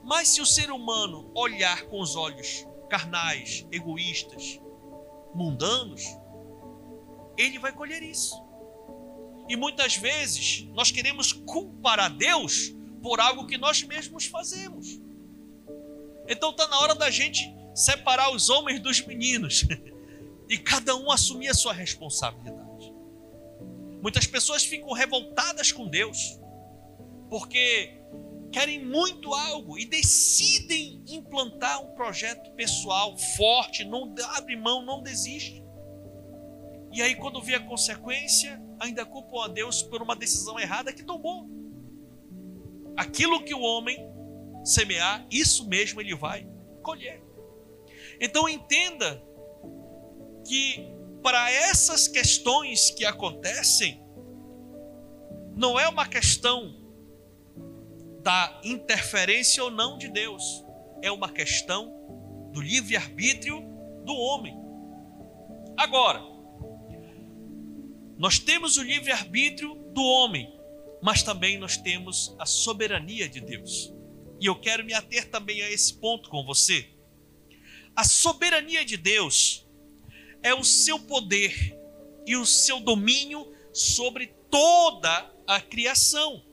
Mas 0.04 0.28
se 0.28 0.40
o 0.40 0.46
ser 0.46 0.70
humano 0.70 1.30
olhar 1.34 1.84
com 1.84 2.00
os 2.00 2.16
olhos 2.16 2.66
carnais, 2.90 3.66
egoístas, 3.70 4.60
mundanos, 5.34 6.02
ele 7.36 7.58
vai 7.58 7.72
colher 7.72 8.02
isso. 8.02 8.34
E 9.48 9.56
muitas 9.56 9.96
vezes 9.96 10.66
nós 10.74 10.90
queremos 10.90 11.32
culpar 11.32 11.98
a 11.98 12.08
Deus 12.08 12.74
por 13.02 13.20
algo 13.20 13.46
que 13.46 13.58
nós 13.58 13.82
mesmos 13.82 14.26
fazemos. 14.26 15.00
Então 16.32 16.50
está 16.50 16.66
na 16.66 16.80
hora 16.80 16.94
da 16.94 17.10
gente 17.10 17.54
separar 17.74 18.30
os 18.34 18.48
homens 18.48 18.80
dos 18.80 19.00
meninos 19.04 19.66
e 20.48 20.58
cada 20.58 20.96
um 20.96 21.10
assumir 21.10 21.48
a 21.48 21.54
sua 21.54 21.72
responsabilidade. 21.72 22.92
Muitas 24.02 24.26
pessoas 24.26 24.64
ficam 24.64 24.92
revoltadas 24.92 25.70
com 25.70 25.88
Deus 25.88 26.38
porque 27.28 28.02
querem 28.52 28.84
muito 28.84 29.32
algo 29.32 29.78
e 29.78 29.86
decidem 29.86 31.02
implantar 31.08 31.82
um 31.82 31.94
projeto 31.94 32.50
pessoal 32.52 33.16
forte, 33.16 33.84
não 33.84 34.14
abre 34.36 34.56
mão, 34.56 34.84
não 34.84 35.02
desiste. 35.02 35.62
E 36.92 37.00
aí, 37.00 37.14
quando 37.14 37.40
vê 37.40 37.54
a 37.54 37.60
consequência, 37.60 38.62
ainda 38.78 39.06
culpam 39.06 39.44
a 39.44 39.48
Deus 39.48 39.82
por 39.82 40.02
uma 40.02 40.14
decisão 40.14 40.60
errada 40.60 40.92
que 40.92 41.02
tomou. 41.02 41.48
Aquilo 42.94 43.42
que 43.42 43.54
o 43.54 43.60
homem 43.60 44.11
semear, 44.64 45.26
isso 45.30 45.68
mesmo 45.68 46.00
ele 46.00 46.14
vai 46.14 46.46
colher. 46.82 47.22
Então 48.20 48.48
entenda 48.48 49.22
que 50.46 50.92
para 51.22 51.50
essas 51.50 52.08
questões 52.08 52.90
que 52.90 53.04
acontecem, 53.04 54.02
não 55.56 55.78
é 55.78 55.88
uma 55.88 56.06
questão 56.06 56.74
da 58.22 58.60
interferência 58.64 59.62
ou 59.62 59.70
não 59.70 59.98
de 59.98 60.08
Deus, 60.08 60.42
é 61.02 61.10
uma 61.10 61.30
questão 61.30 62.50
do 62.52 62.60
livre-arbítrio 62.60 63.60
do 64.04 64.14
homem. 64.14 64.56
Agora, 65.76 66.20
nós 68.18 68.38
temos 68.38 68.76
o 68.76 68.82
livre-arbítrio 68.82 69.74
do 69.92 70.02
homem, 70.02 70.52
mas 71.02 71.22
também 71.22 71.58
nós 71.58 71.76
temos 71.76 72.34
a 72.38 72.46
soberania 72.46 73.28
de 73.28 73.40
Deus. 73.40 73.92
E 74.42 74.46
eu 74.46 74.56
quero 74.56 74.84
me 74.84 74.92
ater 74.92 75.30
também 75.30 75.62
a 75.62 75.70
esse 75.70 75.94
ponto 75.94 76.28
com 76.28 76.44
você. 76.44 76.88
A 77.94 78.02
soberania 78.02 78.84
de 78.84 78.96
Deus 78.96 79.64
é 80.42 80.52
o 80.52 80.64
seu 80.64 80.98
poder 80.98 81.78
e 82.26 82.36
o 82.36 82.44
seu 82.44 82.80
domínio 82.80 83.46
sobre 83.72 84.34
toda 84.50 85.32
a 85.46 85.60
criação. 85.60 86.44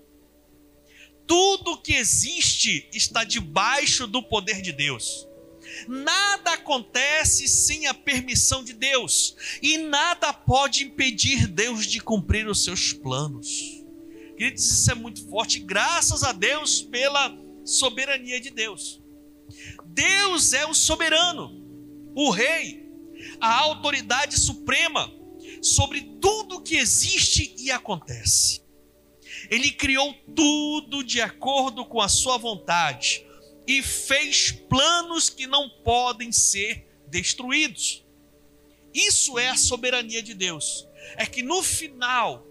Tudo 1.25 1.81
que 1.81 1.93
existe 1.93 2.87
está 2.93 3.23
debaixo 3.23 4.05
do 4.05 4.21
poder 4.21 4.61
de 4.61 4.71
Deus. 4.71 5.27
Nada 5.87 6.53
acontece 6.53 7.47
sem 7.47 7.87
a 7.87 7.93
permissão 7.95 8.63
de 8.63 8.73
Deus, 8.73 9.35
e 9.63 9.79
nada 9.79 10.31
pode 10.31 10.83
impedir 10.83 11.47
Deus 11.47 11.87
de 11.87 11.99
cumprir 11.99 12.47
os 12.47 12.63
seus 12.63 12.93
planos. 12.93 13.83
Queridos, 14.37 14.63
isso 14.63 14.91
é 14.91 14.95
muito 14.95 15.27
forte, 15.27 15.59
graças 15.59 16.23
a 16.23 16.31
Deus 16.31 16.83
pela 16.83 17.48
soberania 17.69 18.39
de 18.39 18.49
Deus. 18.49 19.01
Deus 19.85 20.53
é 20.53 20.65
o 20.65 20.73
soberano, 20.73 22.11
o 22.15 22.29
rei, 22.29 22.87
a 23.39 23.59
autoridade 23.59 24.39
suprema 24.39 25.11
sobre 25.61 26.01
tudo 26.21 26.61
que 26.61 26.75
existe 26.75 27.53
e 27.57 27.71
acontece. 27.71 28.61
Ele 29.49 29.71
criou 29.71 30.13
tudo 30.35 31.03
de 31.03 31.21
acordo 31.21 31.85
com 31.85 32.01
a 32.01 32.07
sua 32.07 32.37
vontade 32.37 33.25
e 33.67 33.81
fez 33.81 34.51
planos 34.51 35.29
que 35.29 35.47
não 35.47 35.69
podem 35.83 36.31
ser 36.31 36.87
destruídos. 37.07 38.03
Isso 38.93 39.37
é 39.37 39.49
a 39.49 39.57
soberania 39.57 40.21
de 40.21 40.33
Deus. 40.33 40.87
É 41.15 41.25
que 41.25 41.41
no 41.41 41.61
final 41.63 42.45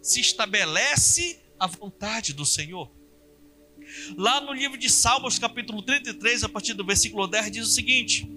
se 0.00 0.20
estabelece 0.20 1.40
a 1.58 1.66
vontade 1.66 2.32
do 2.32 2.46
Senhor. 2.46 2.90
Lá 4.16 4.40
no 4.40 4.52
livro 4.52 4.78
de 4.78 4.88
Salmos, 4.88 5.38
capítulo 5.38 5.82
33, 5.82 6.44
a 6.44 6.48
partir 6.48 6.74
do 6.74 6.84
versículo 6.84 7.26
10, 7.26 7.50
diz 7.50 7.66
o 7.66 7.70
seguinte: 7.70 8.28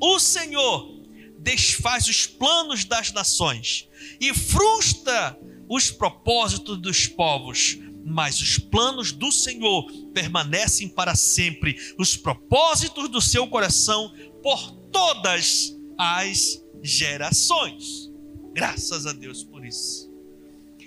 O 0.00 0.18
Senhor 0.18 1.02
desfaz 1.38 2.08
os 2.08 2.26
planos 2.26 2.84
das 2.84 3.12
nações 3.12 3.88
e 4.20 4.32
frustra 4.34 5.38
os 5.68 5.90
propósitos 5.90 6.78
dos 6.78 7.06
povos, 7.06 7.78
mas 8.04 8.40
os 8.40 8.58
planos 8.58 9.12
do 9.12 9.32
Senhor 9.32 9.90
permanecem 10.12 10.88
para 10.88 11.14
sempre, 11.14 11.76
os 11.98 12.16
propósitos 12.16 13.08
do 13.08 13.20
seu 13.20 13.46
coração 13.48 14.12
por 14.42 14.72
todas 14.92 15.76
as 15.98 16.62
gerações. 16.82 18.10
Graças 18.52 19.06
a 19.06 19.12
Deus 19.12 19.42
por 19.42 19.64
isso. 19.64 20.10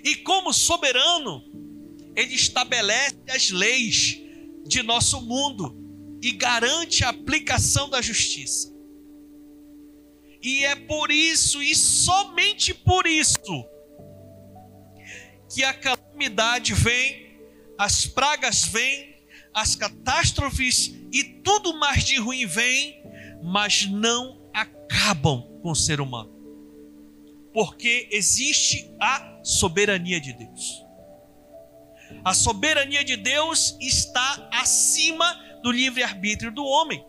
E 0.02 0.16
como 0.16 0.52
soberano, 0.52 1.44
ele 2.16 2.34
estabelece 2.34 3.16
as 3.28 3.50
leis 3.50 4.20
de 4.70 4.84
nosso 4.84 5.20
mundo 5.20 5.76
e 6.22 6.30
garante 6.30 7.04
a 7.04 7.08
aplicação 7.08 7.90
da 7.90 8.00
justiça. 8.00 8.72
E 10.40 10.64
é 10.64 10.76
por 10.76 11.10
isso, 11.10 11.60
e 11.60 11.74
somente 11.74 12.72
por 12.72 13.04
isso, 13.04 13.66
que 15.52 15.64
a 15.64 15.74
calamidade 15.74 16.72
vem, 16.72 17.36
as 17.76 18.06
pragas 18.06 18.64
vêm, 18.64 19.16
as 19.52 19.74
catástrofes 19.74 20.94
e 21.12 21.24
tudo 21.24 21.76
mais 21.76 22.04
de 22.04 22.16
ruim 22.16 22.46
vem, 22.46 23.02
mas 23.42 23.86
não 23.86 24.40
acabam 24.54 25.42
com 25.60 25.72
o 25.72 25.76
ser 25.76 26.00
humano. 26.00 26.30
Porque 27.52 28.08
existe 28.12 28.88
a 29.00 29.40
soberania 29.42 30.20
de 30.20 30.32
Deus. 30.32 30.89
A 32.24 32.34
soberania 32.34 33.02
de 33.04 33.16
Deus 33.16 33.76
está 33.80 34.48
acima 34.52 35.38
do 35.62 35.70
livre-arbítrio 35.70 36.52
do 36.52 36.64
homem. 36.64 37.04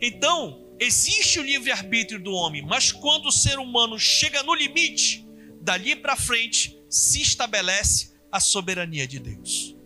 Então, 0.00 0.74
existe 0.80 1.38
o 1.38 1.42
livre-arbítrio 1.42 2.20
do 2.20 2.32
homem, 2.32 2.62
mas 2.62 2.90
quando 2.90 3.26
o 3.26 3.32
ser 3.32 3.58
humano 3.58 3.98
chega 3.98 4.42
no 4.42 4.54
limite, 4.54 5.26
dali 5.60 5.94
para 5.94 6.16
frente 6.16 6.76
se 6.88 7.20
estabelece 7.22 8.12
a 8.30 8.40
soberania 8.40 9.06
de 9.06 9.18
Deus. 9.18 9.76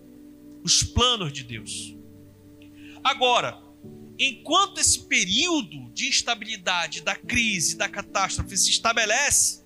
os 0.66 0.82
planos 0.82 1.32
de 1.32 1.44
Deus. 1.44 1.96
Agora, 3.04 3.56
enquanto 4.18 4.80
esse 4.80 5.06
período 5.06 5.92
de 5.92 6.08
instabilidade, 6.08 7.02
da 7.02 7.14
crise, 7.14 7.76
da 7.76 7.88
catástrofe 7.88 8.56
se 8.56 8.70
estabelece, 8.70 9.64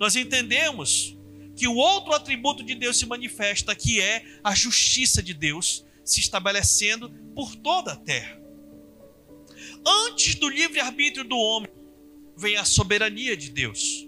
nós 0.00 0.16
entendemos 0.16 1.16
que 1.56 1.66
o 1.66 1.74
outro 1.74 2.12
atributo 2.12 2.62
de 2.62 2.74
Deus 2.74 2.98
se 2.98 3.06
manifesta, 3.06 3.74
que 3.74 4.00
é 4.00 4.24
a 4.44 4.54
justiça 4.54 5.22
de 5.22 5.32
Deus 5.32 5.84
se 6.04 6.20
estabelecendo 6.20 7.10
por 7.34 7.56
toda 7.56 7.94
a 7.94 7.96
terra. 7.96 8.40
Antes 9.84 10.34
do 10.34 10.48
livre-arbítrio 10.48 11.24
do 11.24 11.36
homem, 11.36 11.70
vem 12.36 12.56
a 12.56 12.64
soberania 12.64 13.36
de 13.36 13.50
Deus. 13.50 14.06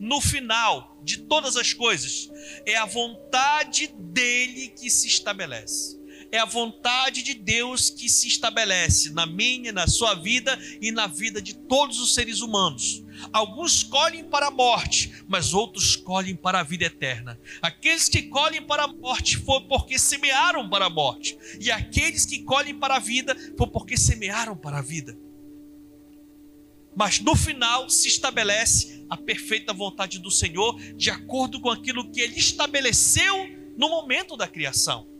No 0.00 0.20
final 0.20 0.98
de 1.04 1.18
todas 1.18 1.56
as 1.56 1.72
coisas, 1.72 2.30
é 2.64 2.76
a 2.76 2.86
vontade 2.86 3.88
dele 3.88 4.68
que 4.68 4.90
se 4.90 5.06
estabelece 5.06 6.03
é 6.34 6.38
a 6.40 6.44
vontade 6.44 7.22
de 7.22 7.32
Deus 7.32 7.88
que 7.88 8.08
se 8.08 8.26
estabelece 8.26 9.10
na 9.10 9.24
minha, 9.24 9.72
na 9.72 9.86
sua 9.86 10.14
vida 10.14 10.58
e 10.80 10.90
na 10.90 11.06
vida 11.06 11.40
de 11.40 11.54
todos 11.54 12.00
os 12.00 12.12
seres 12.12 12.40
humanos. 12.40 13.04
Alguns 13.32 13.84
colhem 13.84 14.24
para 14.24 14.48
a 14.48 14.50
morte, 14.50 15.22
mas 15.28 15.54
outros 15.54 15.94
colhem 15.94 16.34
para 16.34 16.58
a 16.58 16.64
vida 16.64 16.86
eterna. 16.86 17.40
Aqueles 17.62 18.08
que 18.08 18.22
colhem 18.22 18.60
para 18.60 18.82
a 18.82 18.88
morte 18.88 19.36
foi 19.38 19.60
porque 19.68 19.96
semearam 19.96 20.68
para 20.68 20.86
a 20.86 20.90
morte, 20.90 21.38
e 21.60 21.70
aqueles 21.70 22.26
que 22.26 22.42
colhem 22.42 22.76
para 22.76 22.96
a 22.96 22.98
vida 22.98 23.36
foi 23.56 23.68
porque 23.68 23.96
semearam 23.96 24.56
para 24.56 24.78
a 24.78 24.82
vida. 24.82 25.16
Mas 26.96 27.20
no 27.20 27.36
final 27.36 27.88
se 27.88 28.08
estabelece 28.08 29.06
a 29.08 29.16
perfeita 29.16 29.72
vontade 29.72 30.18
do 30.18 30.32
Senhor, 30.32 30.80
de 30.96 31.10
acordo 31.10 31.60
com 31.60 31.70
aquilo 31.70 32.10
que 32.10 32.20
ele 32.20 32.36
estabeleceu 32.36 33.36
no 33.78 33.88
momento 33.88 34.36
da 34.36 34.48
criação. 34.48 35.13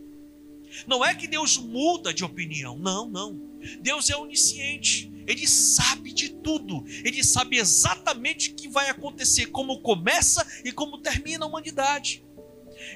Não 0.87 1.05
é 1.05 1.15
que 1.15 1.29
Deus 1.29 1.57
muda 1.57 2.13
de 2.13 2.25
opinião, 2.25 2.79
não, 2.79 3.09
não. 3.09 3.41
Deus 3.81 4.11
é 4.11 4.17
onisciente, 4.17 5.11
ele 5.27 5.47
sabe 5.47 6.13
de 6.13 6.29
tudo, 6.29 6.85
ele 7.05 7.25
sabe 7.25 7.57
exatamente 7.57 8.51
o 8.51 8.55
que 8.55 8.69
vai 8.69 8.91
acontecer, 8.91 9.47
como 9.47 9.81
começa 9.81 10.47
e 10.65 10.73
como 10.73 10.99
termina 10.99 11.45
a 11.45 11.49
humanidade. 11.49 12.25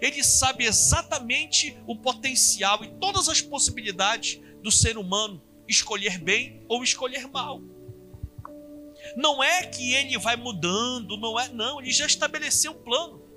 Ele 0.02 0.22
sabe 0.22 0.64
exatamente 0.64 1.76
o 1.86 1.96
potencial 1.96 2.84
e 2.84 2.88
todas 2.98 3.28
as 3.28 3.40
possibilidades 3.40 4.40
do 4.62 4.70
ser 4.70 4.98
humano 4.98 5.42
escolher 5.66 6.18
bem 6.18 6.62
ou 6.68 6.82
escolher 6.82 7.26
mal. 7.28 7.62
Não 9.16 9.42
é 9.42 9.64
que 9.64 9.94
ele 9.94 10.18
vai 10.18 10.36
mudando, 10.36 11.16
não 11.16 11.38
é, 11.38 11.48
não, 11.48 11.80
ele 11.80 11.90
já 11.90 12.06
estabeleceu 12.06 12.72
um 12.72 12.82
plano 12.82 13.27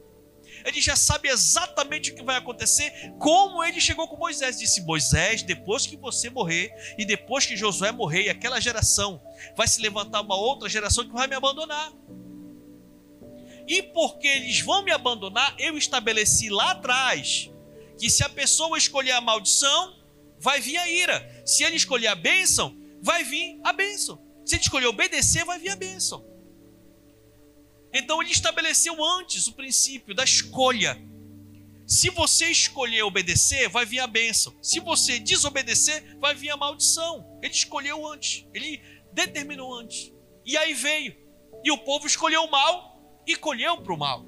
ele 0.65 0.81
já 0.81 0.95
sabe 0.95 1.29
exatamente 1.29 2.11
o 2.11 2.15
que 2.15 2.23
vai 2.23 2.37
acontecer, 2.37 2.91
como 3.19 3.63
ele 3.63 3.79
chegou 3.79 4.07
com 4.07 4.17
Moisés. 4.17 4.59
Disse: 4.59 4.81
Moisés, 4.81 5.43
depois 5.43 5.85
que 5.85 5.97
você 5.97 6.29
morrer, 6.29 6.71
e 6.97 7.05
depois 7.05 7.45
que 7.45 7.57
Josué 7.57 7.91
morrer, 7.91 8.23
e 8.23 8.29
aquela 8.29 8.59
geração 8.59 9.21
vai 9.55 9.67
se 9.67 9.81
levantar 9.81 10.21
uma 10.21 10.35
outra 10.35 10.69
geração 10.69 11.05
que 11.05 11.13
vai 11.13 11.27
me 11.27 11.35
abandonar. 11.35 11.91
E 13.67 13.83
porque 13.83 14.27
eles 14.27 14.59
vão 14.61 14.83
me 14.83 14.91
abandonar, 14.91 15.55
eu 15.57 15.77
estabeleci 15.77 16.49
lá 16.49 16.71
atrás 16.71 17.49
que 17.97 18.09
se 18.09 18.23
a 18.23 18.29
pessoa 18.29 18.77
escolher 18.77 19.11
a 19.11 19.21
maldição, 19.21 19.95
vai 20.39 20.59
vir 20.59 20.77
a 20.77 20.89
ira. 20.89 21.43
Se 21.45 21.63
ele 21.63 21.75
escolher 21.75 22.07
a 22.07 22.15
bênção, 22.15 22.75
vai 23.01 23.23
vir 23.23 23.59
a 23.63 23.71
bênção. 23.71 24.19
Se 24.43 24.55
ele 24.55 24.63
escolher 24.63 24.87
obedecer, 24.87 25.45
vai 25.45 25.59
vir 25.59 25.69
a 25.69 25.75
bênção. 25.75 26.25
Então 27.93 28.21
ele 28.21 28.31
estabeleceu 28.31 29.03
antes 29.03 29.47
o 29.47 29.53
princípio 29.53 30.15
da 30.15 30.23
escolha. 30.23 30.97
Se 31.85 32.09
você 32.09 32.45
escolher 32.47 33.03
obedecer, 33.03 33.67
vai 33.67 33.85
vir 33.85 33.99
a 33.99 34.07
bênção. 34.07 34.55
Se 34.61 34.79
você 34.79 35.19
desobedecer, 35.19 36.17
vai 36.19 36.33
vir 36.33 36.49
a 36.49 36.57
maldição. 36.57 37.39
Ele 37.41 37.53
escolheu 37.53 38.07
antes. 38.07 38.45
Ele 38.53 38.81
determinou 39.11 39.73
antes. 39.73 40.13
E 40.45 40.55
aí 40.55 40.73
veio. 40.73 41.15
E 41.63 41.71
o 41.71 41.77
povo 41.77 42.07
escolheu 42.07 42.43
o 42.43 42.51
mal 42.51 43.21
e 43.27 43.35
colheu 43.35 43.81
para 43.81 43.93
o 43.93 43.97
mal. 43.97 44.25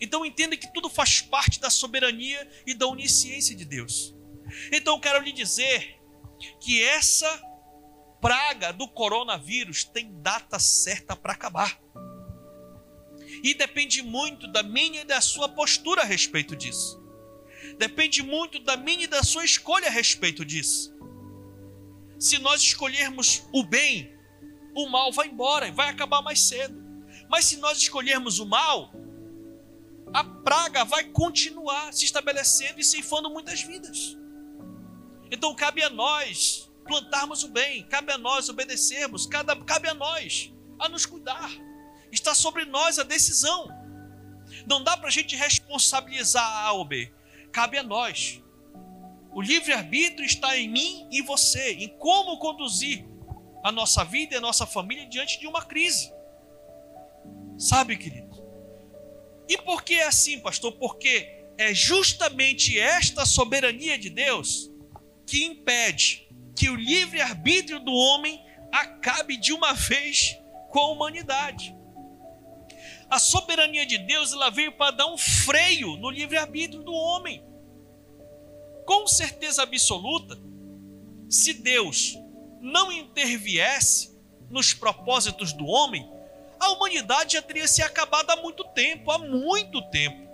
Então 0.00 0.24
entenda 0.26 0.56
que 0.56 0.72
tudo 0.72 0.88
faz 0.88 1.20
parte 1.20 1.60
da 1.60 1.70
soberania 1.70 2.50
e 2.66 2.74
da 2.74 2.86
onisciência 2.86 3.54
de 3.54 3.64
Deus. 3.64 4.14
Então 4.72 4.94
eu 4.96 5.00
quero 5.00 5.22
lhe 5.22 5.32
dizer 5.32 6.00
que 6.60 6.82
essa 6.82 7.28
praga 8.20 8.72
do 8.72 8.88
coronavírus 8.88 9.84
tem 9.84 10.20
data 10.20 10.58
certa 10.58 11.14
para 11.14 11.32
acabar. 11.32 11.78
E 13.42 13.54
depende 13.54 14.02
muito 14.02 14.46
da 14.48 14.62
minha 14.62 15.02
e 15.02 15.04
da 15.04 15.20
sua 15.20 15.48
postura 15.48 16.02
a 16.02 16.04
respeito 16.04 16.56
disso. 16.56 17.00
Depende 17.78 18.22
muito 18.22 18.58
da 18.58 18.76
minha 18.76 19.04
e 19.04 19.06
da 19.06 19.22
sua 19.22 19.44
escolha 19.44 19.88
a 19.88 19.90
respeito 19.90 20.44
disso. 20.44 20.94
Se 22.18 22.38
nós 22.38 22.60
escolhermos 22.60 23.42
o 23.52 23.64
bem, 23.64 24.14
o 24.74 24.88
mal 24.88 25.12
vai 25.12 25.28
embora 25.28 25.68
e 25.68 25.72
vai 25.72 25.88
acabar 25.88 26.20
mais 26.20 26.42
cedo. 26.42 26.78
Mas 27.28 27.46
se 27.46 27.56
nós 27.56 27.78
escolhermos 27.78 28.38
o 28.38 28.46
mal, 28.46 28.92
a 30.12 30.24
praga 30.24 30.84
vai 30.84 31.04
continuar 31.04 31.92
se 31.92 32.04
estabelecendo 32.04 32.80
e 32.80 32.84
ceifando 32.84 33.30
muitas 33.30 33.62
vidas. 33.62 34.18
Então 35.30 35.54
cabe 35.54 35.82
a 35.82 35.88
nós 35.88 36.70
plantarmos 36.84 37.44
o 37.44 37.48
bem, 37.48 37.86
cabe 37.86 38.12
a 38.12 38.18
nós 38.18 38.48
obedecermos, 38.48 39.26
cabe 39.26 39.88
a 39.88 39.94
nós 39.94 40.52
a 40.78 40.88
nos 40.88 41.06
cuidar. 41.06 41.50
Está 42.12 42.34
sobre 42.34 42.64
nós 42.64 42.98
a 42.98 43.02
decisão. 43.02 43.68
Não 44.66 44.82
dá 44.82 44.96
para 44.96 45.08
a 45.08 45.12
gente 45.12 45.36
responsabilizar 45.36 46.44
A 46.44 46.72
ou 46.72 46.84
B. 46.84 47.12
Cabe 47.52 47.78
a 47.78 47.82
nós. 47.82 48.42
O 49.32 49.40
livre-arbítrio 49.40 50.24
está 50.24 50.56
em 50.58 50.68
mim 50.68 51.08
e 51.10 51.22
você, 51.22 51.72
em 51.74 51.88
como 51.98 52.38
conduzir 52.38 53.06
a 53.62 53.70
nossa 53.70 54.04
vida 54.04 54.34
e 54.34 54.38
a 54.38 54.40
nossa 54.40 54.66
família 54.66 55.06
diante 55.06 55.38
de 55.38 55.46
uma 55.46 55.64
crise. 55.64 56.12
Sabe, 57.58 57.96
querido? 57.96 58.30
E 59.48 59.56
por 59.58 59.82
que 59.82 59.94
é 59.94 60.06
assim, 60.06 60.40
pastor? 60.40 60.72
Porque 60.72 61.44
é 61.58 61.74
justamente 61.74 62.78
esta 62.78 63.26
soberania 63.26 63.98
de 63.98 64.08
Deus 64.08 64.70
que 65.26 65.44
impede 65.44 66.26
que 66.56 66.68
o 66.68 66.74
livre-arbítrio 66.74 67.78
do 67.80 67.92
homem 67.92 68.40
acabe 68.72 69.36
de 69.36 69.52
uma 69.52 69.74
vez 69.74 70.36
com 70.70 70.78
a 70.78 70.90
humanidade. 70.90 71.76
A 73.10 73.18
soberania 73.18 73.84
de 73.84 73.98
Deus 73.98 74.32
ela 74.32 74.50
veio 74.50 74.72
para 74.72 74.92
dar 74.92 75.06
um 75.06 75.18
freio 75.18 75.96
no 75.96 76.08
livre-arbítrio 76.08 76.82
do 76.82 76.92
homem. 76.92 77.44
Com 78.86 79.06
certeza 79.06 79.62
absoluta, 79.62 80.38
se 81.28 81.52
Deus 81.54 82.16
não 82.60 82.92
interviesse 82.92 84.16
nos 84.48 84.72
propósitos 84.72 85.52
do 85.52 85.66
homem, 85.66 86.08
a 86.58 86.70
humanidade 86.70 87.32
já 87.32 87.42
teria 87.42 87.66
se 87.66 87.82
acabado 87.82 88.30
há 88.30 88.36
muito 88.36 88.62
tempo 88.64 89.10
há 89.10 89.18
muito 89.18 89.82
tempo. 89.90 90.30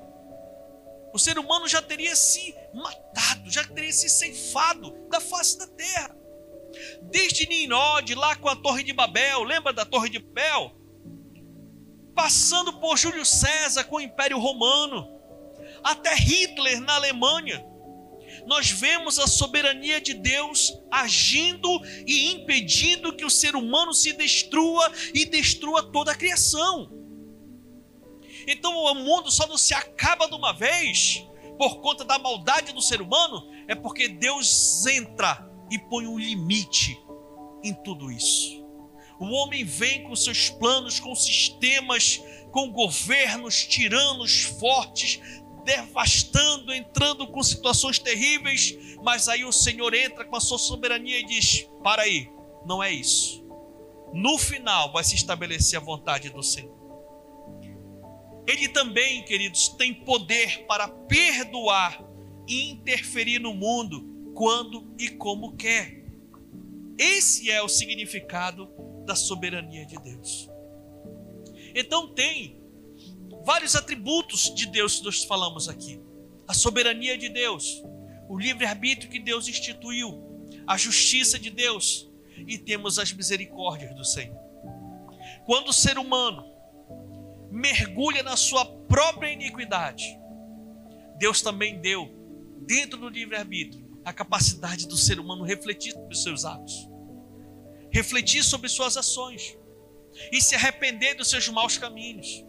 O 1.15 1.19
ser 1.19 1.39
humano 1.39 1.67
já 1.67 1.81
teria 1.81 2.15
se 2.15 2.55
matado, 2.75 3.51
já 3.51 3.65
teria 3.65 3.93
se 3.93 4.09
ceifado 4.09 4.91
da 5.09 5.19
face 5.19 5.57
da 5.59 5.67
terra. 5.67 6.15
Desde 7.03 7.49
Ninode, 7.49 8.15
lá 8.15 8.37
com 8.37 8.51
a 8.51 8.57
Torre 8.57 8.83
de 8.83 8.93
Babel, 8.93 9.45
lembra 9.45 9.73
da 9.73 9.87
Torre 9.87 10.11
de 10.11 10.19
Babel? 10.19 10.86
Passando 12.17 12.73
por 12.73 12.97
Júlio 12.97 13.27
César 13.27 13.85
com 13.85 13.97
o 13.97 14.01
Império 14.01 14.39
Romano, 14.39 15.07
até 15.85 16.15
Hitler 16.15 16.81
na 16.81 16.95
Alemanha. 16.95 17.65
Nós 18.47 18.71
vemos 18.71 19.19
a 19.19 19.27
soberania 19.27 20.01
de 20.01 20.15
Deus 20.15 20.73
agindo 20.91 21.69
e 22.07 22.33
impedindo 22.33 23.15
que 23.15 23.25
o 23.25 23.31
ser 23.31 23.55
humano 23.55 23.93
se 23.93 24.15
destrua 24.15 24.91
e 25.13 25.27
destrua 25.27 25.93
toda 25.93 26.13
a 26.13 26.15
criação. 26.15 26.91
Então 28.49 28.75
o 28.77 28.95
mundo 28.95 29.31
só 29.31 29.47
não 29.47 29.59
se 29.59 29.75
acaba 29.75 30.27
de 30.27 30.35
uma 30.35 30.53
vez 30.53 31.23
por 31.59 31.81
conta 31.81 32.05
da 32.05 32.19
maldade 32.19 32.73
do 32.73 32.81
ser 32.81 33.03
humano, 33.03 33.47
é 33.69 33.75
porque 33.75 34.09
Deus 34.09 34.87
entra 34.87 35.49
e 35.71 35.79
põe 35.79 36.07
um 36.07 36.19
limite 36.19 36.99
em 37.63 37.75
tudo 37.75 38.11
isso. 38.11 38.66
O 39.19 39.27
homem 39.27 39.65
vem 39.65 40.05
com 40.05 40.15
seus 40.15 40.51
planos, 40.51 41.01
com 41.01 41.15
sistemas, 41.15 42.23
com 42.51 42.71
governos 42.71 43.65
tiranos 43.65 44.43
fortes, 44.43 45.21
devastando, 45.65 46.73
entrando 46.73 47.27
com 47.27 47.43
situações 47.43 47.99
terríveis, 47.99 48.77
mas 49.03 49.29
aí 49.29 49.45
o 49.45 49.53
Senhor 49.53 49.93
entra 49.95 50.25
com 50.25 50.37
a 50.37 50.41
sua 50.41 50.59
soberania 50.59 51.21
e 51.21 51.27
diz: 51.27 51.69
para 51.83 52.03
aí, 52.03 52.31
não 52.65 52.83
é 52.83 52.93
isso. 52.93 53.45
No 54.13 54.39
final 54.39 54.93
vai 54.93 55.03
se 55.03 55.15
estabelecer 55.15 55.79
a 55.79 55.83
vontade 55.83 56.31
do 56.31 56.43
Senhor. 56.43 56.77
Ele 58.47 58.69
também, 58.69 59.25
queridos, 59.25 59.69
tem 59.69 59.93
poder 59.93 60.65
para 60.67 60.87
perdoar 60.87 62.01
e 62.47 62.71
interferir 62.71 63.41
no 63.41 63.53
mundo 63.53 64.33
quando 64.35 64.95
e 64.99 65.09
como 65.09 65.57
quer. 65.57 66.05
Esse 66.97 67.51
é 67.51 67.61
o 67.61 67.69
significado 67.69 68.71
da 69.07 69.15
soberania 69.15 69.87
de 69.87 69.97
Deus. 69.97 70.51
Então 71.75 72.09
tem 72.09 72.61
vários 73.45 73.77
atributos 73.77 74.53
de 74.55 74.67
Deus 74.67 74.99
que 74.99 75.05
nós 75.05 75.25
falamos 75.25 75.69
aqui. 75.69 76.01
A 76.47 76.53
soberania 76.53 77.17
de 77.17 77.29
Deus, 77.29 77.83
o 78.29 78.39
livre-arbítrio 78.39 79.11
que 79.11 79.21
Deus 79.21 79.49
instituiu, 79.49 80.23
a 80.67 80.77
justiça 80.77 81.39
de 81.39 81.51
Deus 81.51 82.11
e 82.47 82.59
temos 82.59 82.99
as 82.99 83.13
misericórdias 83.13 83.95
do 83.95 84.05
Senhor. 84.05 84.37
Quando 85.45 85.69
o 85.69 85.73
ser 85.73 85.99
humano 85.99 86.45
mergulha 87.51 88.23
na 88.23 88.37
sua 88.37 88.65
própria 88.65 89.33
iniquidade, 89.33 90.05
Deus 91.19 91.41
também 91.41 91.81
deu, 91.81 92.09
dentro 92.67 92.99
do 92.99 93.09
livre-arbítrio, 93.09 93.87
a 94.05 94.13
capacidade 94.13 94.87
do 94.87 94.97
ser 94.97 95.19
humano 95.19 95.45
refletir 95.45 95.93
sobre 95.93 96.15
os 96.15 96.23
seus 96.23 96.45
atos, 96.45 96.89
refletir 97.97 98.45
sobre 98.45 98.69
suas 98.69 98.95
ações 98.99 99.57
e 100.31 100.39
se 100.39 100.55
arrepender 100.55 101.15
dos 101.15 101.31
seus 101.31 101.49
maus 101.49 101.79
caminhos. 101.79 102.45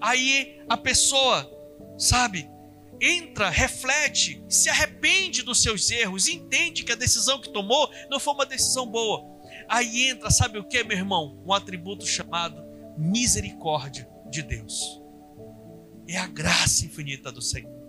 Aí 0.00 0.60
a 0.68 0.76
pessoa, 0.76 1.48
sabe, 1.96 2.50
entra, 3.00 3.50
reflete, 3.50 4.44
se 4.48 4.68
arrepende 4.68 5.42
dos 5.42 5.62
seus 5.62 5.88
erros, 5.92 6.26
entende 6.26 6.82
que 6.82 6.90
a 6.90 6.96
decisão 6.96 7.40
que 7.40 7.52
tomou 7.52 7.88
não 8.10 8.18
foi 8.18 8.34
uma 8.34 8.44
decisão 8.44 8.84
boa. 8.84 9.24
Aí 9.68 10.08
entra, 10.08 10.28
sabe 10.28 10.58
o 10.58 10.64
que, 10.64 10.82
meu 10.82 10.98
irmão? 10.98 11.40
Um 11.46 11.52
atributo 11.52 12.04
chamado 12.04 12.60
misericórdia 12.98 14.08
de 14.28 14.42
Deus. 14.42 15.00
É 16.08 16.16
a 16.18 16.26
graça 16.26 16.84
infinita 16.84 17.30
do 17.30 17.40
Senhor. 17.40 17.83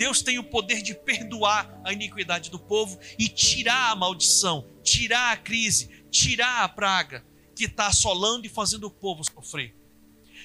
Deus 0.00 0.22
tem 0.22 0.38
o 0.38 0.44
poder 0.44 0.80
de 0.80 0.94
perdoar 0.94 1.78
a 1.84 1.92
iniquidade 1.92 2.48
do 2.48 2.58
povo 2.58 2.98
e 3.18 3.28
tirar 3.28 3.90
a 3.90 3.94
maldição, 3.94 4.66
tirar 4.82 5.30
a 5.30 5.36
crise, 5.36 5.90
tirar 6.10 6.64
a 6.64 6.68
praga 6.70 7.22
que 7.54 7.64
está 7.64 7.88
assolando 7.88 8.46
e 8.46 8.48
fazendo 8.48 8.84
o 8.84 8.90
povo 8.90 9.22
sofrer. 9.22 9.76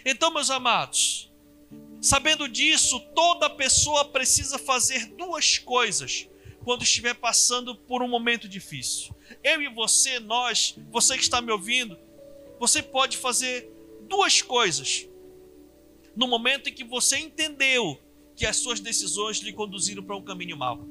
Então, 0.06 0.30
meus 0.30 0.50
amados, 0.50 1.32
sabendo 2.02 2.50
disso, 2.50 3.00
toda 3.16 3.50
pessoa 3.50 4.04
precisa 4.04 4.60
fazer 4.60 5.06
duas 5.16 5.58
coisas 5.58 6.28
quando 6.66 6.84
estiver 6.84 7.14
passando 7.14 7.78
por 7.78 8.04
um 8.04 8.10
momento 8.10 8.50
difícil. 8.50 9.16
Eu 9.42 9.62
e 9.62 9.74
você, 9.74 10.20
nós, 10.20 10.78
você 10.92 11.16
que 11.16 11.24
está 11.24 11.40
me 11.40 11.54
ouvindo, 11.54 11.98
você 12.60 12.84
pode 12.84 13.16
fazer 13.16 13.72
duas 14.02 14.42
coisas 14.42 15.08
no 16.14 16.28
momento 16.28 16.68
em 16.68 16.74
que 16.74 16.84
você 16.84 17.18
entendeu 17.20 18.05
que 18.36 18.46
as 18.46 18.58
suas 18.58 18.80
decisões 18.80 19.40
lhe 19.40 19.54
conduziram 19.54 20.04
para 20.04 20.16
um 20.16 20.22
caminho 20.22 20.58
mau. 20.58 20.88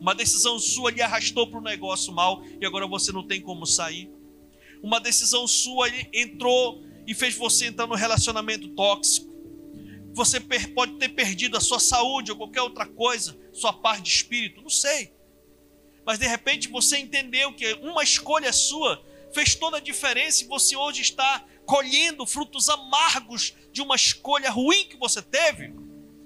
Uma 0.00 0.14
decisão 0.14 0.58
sua 0.58 0.90
lhe 0.90 1.02
arrastou 1.02 1.48
para 1.48 1.58
um 1.58 1.62
negócio 1.62 2.12
mau 2.12 2.44
e 2.60 2.64
agora 2.64 2.86
você 2.86 3.10
não 3.10 3.26
tem 3.26 3.40
como 3.40 3.66
sair. 3.66 4.10
Uma 4.82 5.00
decisão 5.00 5.46
sua 5.46 5.88
entrou 6.12 6.84
e 7.06 7.14
fez 7.14 7.34
você 7.34 7.66
entrar 7.66 7.86
num 7.86 7.94
relacionamento 7.94 8.68
tóxico. 8.68 9.32
Você 10.12 10.38
pode 10.40 10.94
ter 10.98 11.08
perdido 11.08 11.56
a 11.56 11.60
sua 11.60 11.80
saúde 11.80 12.30
ou 12.30 12.36
qualquer 12.36 12.62
outra 12.62 12.86
coisa, 12.86 13.36
sua 13.52 13.72
paz 13.72 14.02
de 14.02 14.10
espírito, 14.10 14.62
não 14.62 14.68
sei. 14.68 15.12
Mas 16.06 16.18
de 16.18 16.26
repente 16.26 16.68
você 16.68 16.98
entendeu 16.98 17.52
que 17.52 17.72
uma 17.74 18.02
escolha 18.02 18.52
sua 18.52 19.02
fez 19.32 19.54
toda 19.54 19.78
a 19.78 19.80
diferença 19.80 20.44
e 20.44 20.46
você 20.46 20.76
hoje 20.76 21.02
está 21.02 21.44
colhendo 21.66 22.26
frutos 22.26 22.68
amargos 22.68 23.54
de 23.72 23.80
uma 23.80 23.96
escolha 23.96 24.50
ruim 24.50 24.84
que 24.84 24.96
você 24.96 25.20
teve 25.22 25.74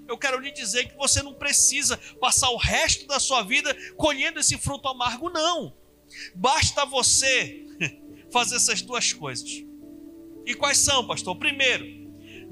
eu 0.09 0.17
quero 0.17 0.41
lhe 0.41 0.51
dizer 0.51 0.89
que 0.89 0.97
você 0.97 1.23
não 1.23 1.35
precisa 1.35 1.99
passar 2.19 2.51
o 2.51 2.57
resto 2.57 3.07
da 3.07 3.21
sua 3.21 3.43
vida 3.43 3.77
colhendo 3.95 4.41
esse 4.41 4.57
fruto 4.57 4.89
amargo, 4.89 5.29
não. 5.29 5.77
Basta 6.35 6.87
você 6.87 7.67
fazer 8.33 8.57
essas 8.57 8.81
duas 8.81 9.13
coisas. 9.13 9.63
E 10.47 10.55
quais 10.55 10.79
são, 10.79 11.07
pastor? 11.07 11.37
Primeiro, 11.37 11.85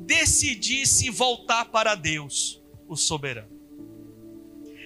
decidir 0.01 0.87
se 0.87 1.09
voltar 1.09 1.65
para 1.65 1.95
Deus, 1.95 2.63
o 2.87 2.95
soberano. 2.95 3.57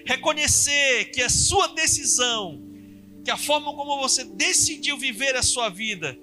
Reconhecer 0.07 1.07
que 1.07 1.21
a 1.21 1.29
sua 1.29 1.67
decisão, 1.69 2.63
que 3.25 3.33
a 3.33 3.37
forma 3.37 3.75
como 3.75 3.99
você 3.99 4.23
decidiu 4.25 4.97
viver 4.97 5.35
a 5.35 5.43
sua 5.43 5.69
vida, 5.69 6.17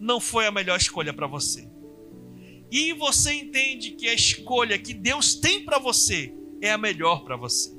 não 0.00 0.18
foi 0.18 0.46
a 0.46 0.50
melhor 0.50 0.76
escolha 0.76 1.14
para 1.14 1.28
você 1.28 1.69
e 2.70 2.92
você 2.92 3.32
entende 3.32 3.92
que 3.92 4.08
a 4.08 4.14
escolha 4.14 4.78
que 4.78 4.94
Deus 4.94 5.34
tem 5.34 5.64
para 5.64 5.78
você 5.78 6.32
é 6.60 6.70
a 6.70 6.78
melhor 6.78 7.24
para 7.24 7.36
você. 7.36 7.78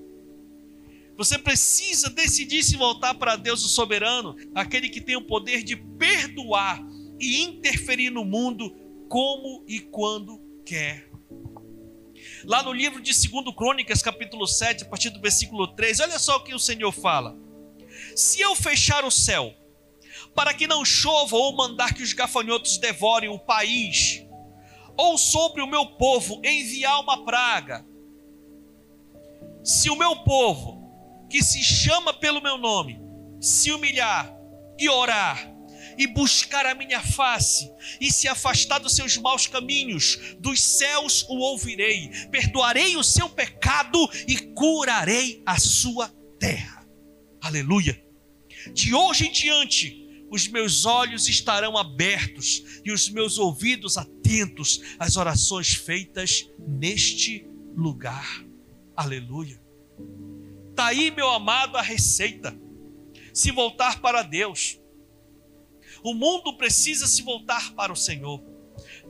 Você 1.18 1.38
precisa 1.38 2.10
decidir 2.10 2.64
se 2.64 2.76
voltar 2.76 3.14
para 3.14 3.36
Deus, 3.36 3.64
o 3.64 3.70
soberano, 3.70 4.36
aquele 4.56 4.90
que 4.90 5.00
tem 5.00 5.16
o 5.16 5.22
poder 5.22 5.64
de 5.64 5.76
perdoar 5.76 6.84
e 7.20 7.42
interferir 7.44 8.10
no 8.10 8.26
mundo 8.26 8.76
como 9.08 9.64
e 9.68 9.80
quando 9.80 10.42
quer. 10.66 11.10
Lá 12.44 12.64
no 12.64 12.74
livro 12.74 13.02
de 13.02 13.12
2 13.12 13.56
Crônicas, 13.56 14.02
capítulo 14.02 14.48
7, 14.48 14.84
a 14.84 14.88
partir 14.88 15.10
do 15.12 15.22
versículo 15.22 15.68
3, 15.68 16.00
olha 16.00 16.18
só 16.18 16.38
o 16.38 16.44
que 16.44 16.56
o 16.56 16.60
Senhor 16.60 16.92
fala: 16.92 17.38
Se 18.16 18.42
eu 18.42 18.56
fechar 18.56 19.06
o 19.06 19.12
céu, 19.12 19.54
para 20.34 20.54
que 20.54 20.66
não 20.66 20.84
chova 20.84 21.36
ou 21.36 21.56
mandar 21.56 21.94
que 21.94 22.02
os 22.02 22.14
gafanhotos 22.14 22.78
devorem 22.78 23.30
o 23.30 23.38
país, 23.38 24.24
ou 24.98 25.18
sobre 25.18 25.62
o 25.62 25.68
meu 25.68 25.86
povo 25.86 26.42
enviar 26.44 27.00
uma 27.02 27.24
praga, 27.24 27.86
se 29.64 29.90
o 29.90 29.96
meu 29.96 30.16
povo, 30.24 30.82
que 31.30 31.44
se 31.44 31.64
chama 31.64 32.14
pelo 32.14 32.42
meu 32.42 32.58
nome, 32.58 33.00
se 33.40 33.72
humilhar 33.72 34.34
e 34.78 34.90
orar, 34.90 35.52
e 35.98 36.08
buscar 36.08 36.66
a 36.66 36.74
minha 36.74 37.02
face, 37.02 37.72
e 38.00 38.12
se 38.12 38.28
afastar 38.28 38.80
dos 38.80 38.96
seus 38.96 39.18
maus 39.18 39.48
caminhos, 39.48 40.36
dos 40.40 40.62
céus 40.62 41.24
o 41.30 41.38
ouvirei, 41.38 42.10
perdoarei 42.32 42.98
o 42.98 43.04
seu 43.04 43.30
pecado 43.30 44.10
e 44.28 44.38
curarei 44.54 45.44
a 45.46 45.60
sua 45.60 46.10
terra. 46.40 46.88
Aleluia. 47.42 48.04
De 48.74 48.94
hoje 48.94 49.28
em 49.28 49.32
diante, 49.32 50.01
os 50.32 50.48
meus 50.48 50.86
olhos 50.86 51.28
estarão 51.28 51.78
abertos 51.78 52.82
e 52.86 52.92
os 52.92 53.10
meus 53.10 53.38
ouvidos 53.38 53.98
atentos 53.98 54.82
às 54.98 55.18
orações 55.18 55.74
feitas 55.74 56.50
neste 56.58 57.46
lugar. 57.76 58.26
Aleluia. 58.96 59.62
Está 60.70 60.88
aí, 60.88 61.12
meu 61.12 61.30
amado, 61.30 61.76
a 61.76 61.82
receita. 61.82 62.58
Se 63.34 63.52
voltar 63.52 64.00
para 64.00 64.24
Deus. 64.24 64.80
O 66.02 66.14
mundo 66.14 66.56
precisa 66.56 67.06
se 67.08 67.22
voltar 67.22 67.74
para 67.74 67.92
o 67.92 67.98
Senhor. 67.98 68.42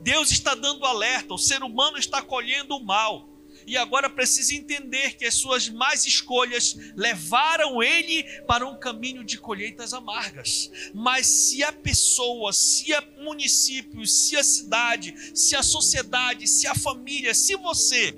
Deus 0.02 0.32
está 0.32 0.56
dando 0.56 0.84
alerta, 0.84 1.32
o 1.32 1.38
ser 1.38 1.62
humano 1.62 1.96
está 1.96 2.20
colhendo 2.20 2.76
o 2.76 2.84
mal 2.84 3.31
e 3.66 3.76
agora 3.76 4.08
precisa 4.08 4.54
entender 4.54 5.16
que 5.16 5.24
as 5.24 5.34
suas 5.34 5.68
más 5.68 6.06
escolhas 6.06 6.76
levaram 6.96 7.82
ele 7.82 8.22
para 8.46 8.66
um 8.66 8.78
caminho 8.78 9.24
de 9.24 9.38
colheitas 9.38 9.92
amargas. 9.92 10.70
Mas 10.94 11.26
se 11.26 11.62
a 11.62 11.72
pessoa, 11.72 12.52
se 12.52 12.92
o 12.92 13.24
município, 13.24 14.06
se 14.06 14.36
a 14.36 14.42
cidade, 14.42 15.14
se 15.34 15.54
a 15.54 15.62
sociedade, 15.62 16.46
se 16.46 16.66
a 16.66 16.74
família, 16.74 17.34
se 17.34 17.56
você 17.56 18.14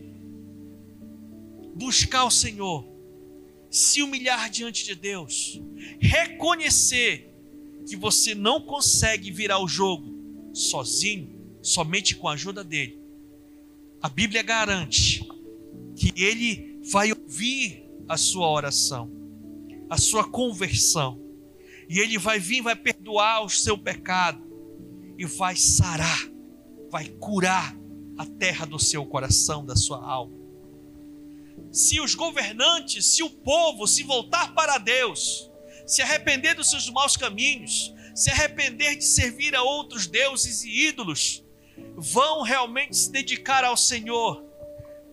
buscar 1.75 2.25
o 2.25 2.31
Senhor, 2.31 2.87
se 3.71 4.03
humilhar 4.03 4.49
diante 4.49 4.85
de 4.85 4.95
Deus, 4.95 5.61
reconhecer 6.01 7.35
que 7.87 7.97
você 7.97 8.35
não 8.35 8.61
consegue 8.61 9.31
virar 9.31 9.59
o 9.59 9.69
jogo 9.69 10.53
sozinho, 10.55 11.59
somente 11.61 12.15
com 12.15 12.29
a 12.29 12.33
ajuda 12.33 12.63
dele. 12.63 12.99
A 14.01 14.09
Bíblia 14.09 14.43
garante 14.43 15.24
que 16.13 16.23
ele 16.23 16.81
vai 16.93 17.13
ouvir 17.13 17.89
a 18.07 18.19
sua 18.19 18.51
oração, 18.51 19.11
a 19.89 19.97
sua 19.97 20.29
conversão, 20.29 21.19
e 21.89 21.99
ele 21.99 22.19
vai 22.19 22.39
vir, 22.39 22.61
vai 22.61 22.77
perdoar 22.77 23.43
o 23.43 23.49
seu 23.49 23.79
pecado 23.79 24.43
e 25.17 25.25
vai 25.25 25.57
sarar, 25.57 26.29
vai 26.91 27.09
curar 27.09 27.75
a 28.19 28.27
terra 28.27 28.67
do 28.67 28.79
seu 28.79 29.07
coração, 29.07 29.65
da 29.65 29.75
sua 29.77 29.99
alma. 29.99 30.37
Se 31.73 32.01
os 32.01 32.15
governantes, 32.15 33.07
se 33.07 33.23
o 33.23 33.31
povo 33.31 33.87
se 33.87 34.03
voltar 34.03 34.55
para 34.55 34.77
Deus, 34.77 35.51
se 35.87 36.03
arrepender 36.03 36.55
dos 36.55 36.69
seus 36.69 36.91
maus 36.91 37.17
caminhos, 37.17 37.95
se 38.15 38.31
arrepender 38.31 38.97
de 38.97 39.05
servir 39.05 39.55
a 39.57 39.63
outros 39.63 40.07
deuses 40.07 40.65
e 40.65 40.87
ídolos, 40.89 41.43
vão 41.97 42.43
realmente 42.43 42.95
se 42.95 43.11
dedicar 43.11 43.65
ao 43.65 43.77
Senhor, 43.77 44.45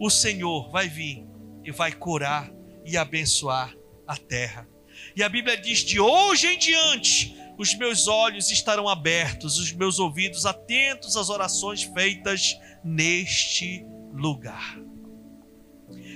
o 0.02 0.10
Senhor 0.10 0.68
vai 0.72 0.90
vir 0.90 1.24
e 1.64 1.70
vai 1.70 1.92
curar 1.92 2.52
e 2.84 2.98
abençoar 2.98 3.72
a 4.08 4.18
terra. 4.18 4.68
E 5.16 5.22
a 5.22 5.30
Bíblia 5.30 5.56
diz: 5.56 5.82
de 5.82 6.00
hoje 6.00 6.48
em 6.48 6.58
diante, 6.58 7.38
os 7.56 7.76
meus 7.76 8.08
olhos 8.08 8.50
estarão 8.50 8.90
abertos, 8.90 9.60
os 9.60 9.72
meus 9.72 10.00
ouvidos 10.00 10.48
atentos 10.48 11.16
às 11.16 11.30
orações 11.30 11.84
feitas 11.84 12.58
neste 12.84 13.86
lugar. 14.12 14.80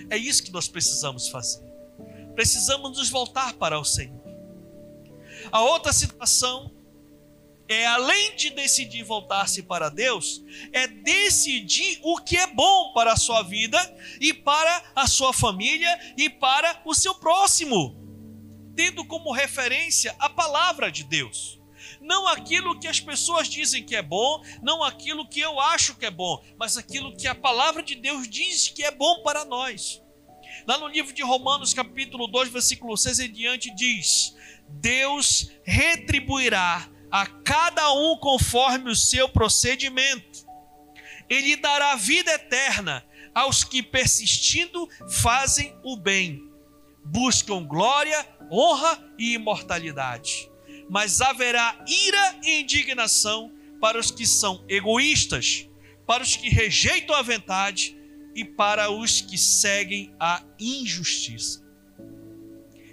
É 0.09 0.17
isso 0.17 0.43
que 0.43 0.51
nós 0.51 0.67
precisamos 0.67 1.27
fazer. 1.27 1.63
Precisamos 2.33 2.97
nos 2.97 3.11
voltar 3.11 3.53
para 3.53 3.79
o 3.79 3.85
Senhor. 3.85 4.19
A 5.51 5.61
outra 5.61 5.93
situação 5.93 6.74
é 7.67 7.85
além 7.85 8.35
de 8.35 8.51
decidir 8.51 9.03
voltar-se 9.03 9.63
para 9.63 9.89
Deus, 9.89 10.43
é 10.71 10.87
decidir 10.87 11.99
o 12.03 12.17
que 12.19 12.37
é 12.37 12.47
bom 12.47 12.93
para 12.93 13.13
a 13.13 13.17
sua 13.17 13.41
vida 13.41 13.79
e 14.19 14.33
para 14.33 14.83
a 14.95 15.07
sua 15.07 15.33
família 15.33 16.13
e 16.15 16.29
para 16.29 16.81
o 16.85 16.93
seu 16.93 17.15
próximo, 17.15 17.97
tendo 18.75 19.03
como 19.05 19.31
referência 19.31 20.15
a 20.19 20.29
palavra 20.29 20.91
de 20.91 21.03
Deus. 21.03 21.59
Não 21.99 22.27
aquilo 22.27 22.79
que 22.79 22.87
as 22.87 22.99
pessoas 22.99 23.47
dizem 23.47 23.83
que 23.83 23.95
é 23.95 24.01
bom, 24.01 24.43
não 24.61 24.83
aquilo 24.83 25.27
que 25.27 25.39
eu 25.39 25.59
acho 25.59 25.95
que 25.95 26.05
é 26.05 26.11
bom, 26.11 26.43
mas 26.59 26.77
aquilo 26.77 27.15
que 27.15 27.27
a 27.27 27.33
palavra 27.33 27.81
de 27.81 27.95
Deus 27.95 28.29
diz 28.29 28.69
que 28.69 28.83
é 28.83 28.91
bom 28.91 29.23
para 29.23 29.43
nós. 29.43 30.03
Lá 30.67 30.77
no 30.77 30.87
livro 30.87 31.13
de 31.13 31.23
Romanos, 31.23 31.73
capítulo 31.73 32.27
2, 32.27 32.49
versículo 32.49 32.95
6 32.95 33.19
em 33.19 33.31
diante, 33.31 33.73
diz: 33.75 34.35
Deus 34.67 35.49
retribuirá 35.63 36.89
a 37.15 37.25
cada 37.25 37.93
um 37.93 38.17
conforme 38.17 38.91
o 38.91 38.95
seu 38.95 39.29
procedimento. 39.29 40.45
Ele 41.29 41.55
dará 41.55 41.95
vida 41.95 42.29
eterna 42.33 43.05
aos 43.33 43.63
que, 43.63 43.81
persistindo, 43.81 44.85
fazem 45.09 45.73
o 45.81 45.95
bem, 45.95 46.43
buscam 47.05 47.63
glória, 47.63 48.27
honra 48.51 49.01
e 49.17 49.33
imortalidade. 49.33 50.51
Mas 50.89 51.21
haverá 51.21 51.85
ira 51.87 52.39
e 52.43 52.59
indignação 52.59 53.49
para 53.79 53.97
os 53.97 54.11
que 54.11 54.27
são 54.27 54.65
egoístas, 54.67 55.69
para 56.05 56.21
os 56.21 56.35
que 56.35 56.49
rejeitam 56.49 57.15
a 57.15 57.21
verdade 57.21 57.97
e 58.35 58.43
para 58.43 58.91
os 58.91 59.21
que 59.21 59.37
seguem 59.37 60.13
a 60.19 60.43
injustiça. 60.59 61.65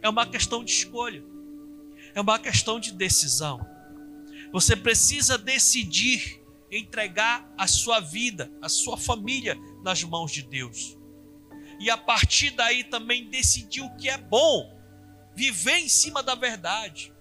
É 0.00 0.08
uma 0.08 0.26
questão 0.26 0.62
de 0.62 0.70
escolha, 0.70 1.24
é 2.14 2.20
uma 2.20 2.38
questão 2.38 2.78
de 2.78 2.92
decisão. 2.92 3.71
Você 4.52 4.76
precisa 4.76 5.38
decidir 5.38 6.42
entregar 6.70 7.50
a 7.56 7.66
sua 7.66 8.00
vida, 8.00 8.50
a 8.60 8.68
sua 8.68 8.96
família 8.96 9.56
nas 9.82 10.02
mãos 10.02 10.30
de 10.30 10.42
Deus. 10.42 10.96
E 11.80 11.90
a 11.90 11.96
partir 11.96 12.50
daí 12.50 12.84
também 12.84 13.28
decidir 13.28 13.80
o 13.80 13.94
que 13.96 14.08
é 14.08 14.16
bom, 14.16 14.78
viver 15.34 15.78
em 15.78 15.88
cima 15.88 16.22
da 16.22 16.34
verdade. 16.34 17.12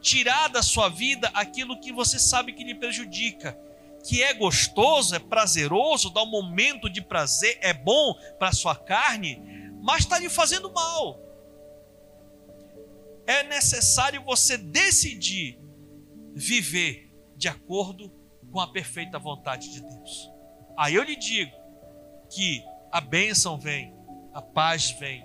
Tirar 0.00 0.48
da 0.48 0.62
sua 0.62 0.88
vida 0.88 1.30
aquilo 1.34 1.80
que 1.80 1.92
você 1.92 2.18
sabe 2.18 2.52
que 2.52 2.64
lhe 2.64 2.74
prejudica, 2.74 3.58
que 4.06 4.22
é 4.22 4.34
gostoso, 4.34 5.14
é 5.14 5.18
prazeroso, 5.18 6.10
dá 6.10 6.22
um 6.22 6.30
momento 6.30 6.90
de 6.90 7.00
prazer, 7.00 7.58
é 7.60 7.72
bom 7.72 8.14
para 8.38 8.48
a 8.48 8.52
sua 8.52 8.74
carne, 8.74 9.40
mas 9.82 10.00
está 10.00 10.18
lhe 10.18 10.28
fazendo 10.28 10.72
mal. 10.72 11.20
É 13.26 13.44
necessário 13.44 14.22
você 14.24 14.56
decidir 14.56 15.61
viver 16.34 17.12
de 17.36 17.48
acordo 17.48 18.10
com 18.50 18.60
a 18.60 18.70
perfeita 18.70 19.18
vontade 19.18 19.72
de 19.72 19.80
Deus. 19.80 20.30
Aí 20.76 20.94
eu 20.94 21.02
lhe 21.02 21.16
digo 21.16 21.52
que 22.30 22.62
a 22.90 23.00
bênção 23.00 23.58
vem, 23.58 23.94
a 24.32 24.42
paz 24.42 24.90
vem. 24.92 25.24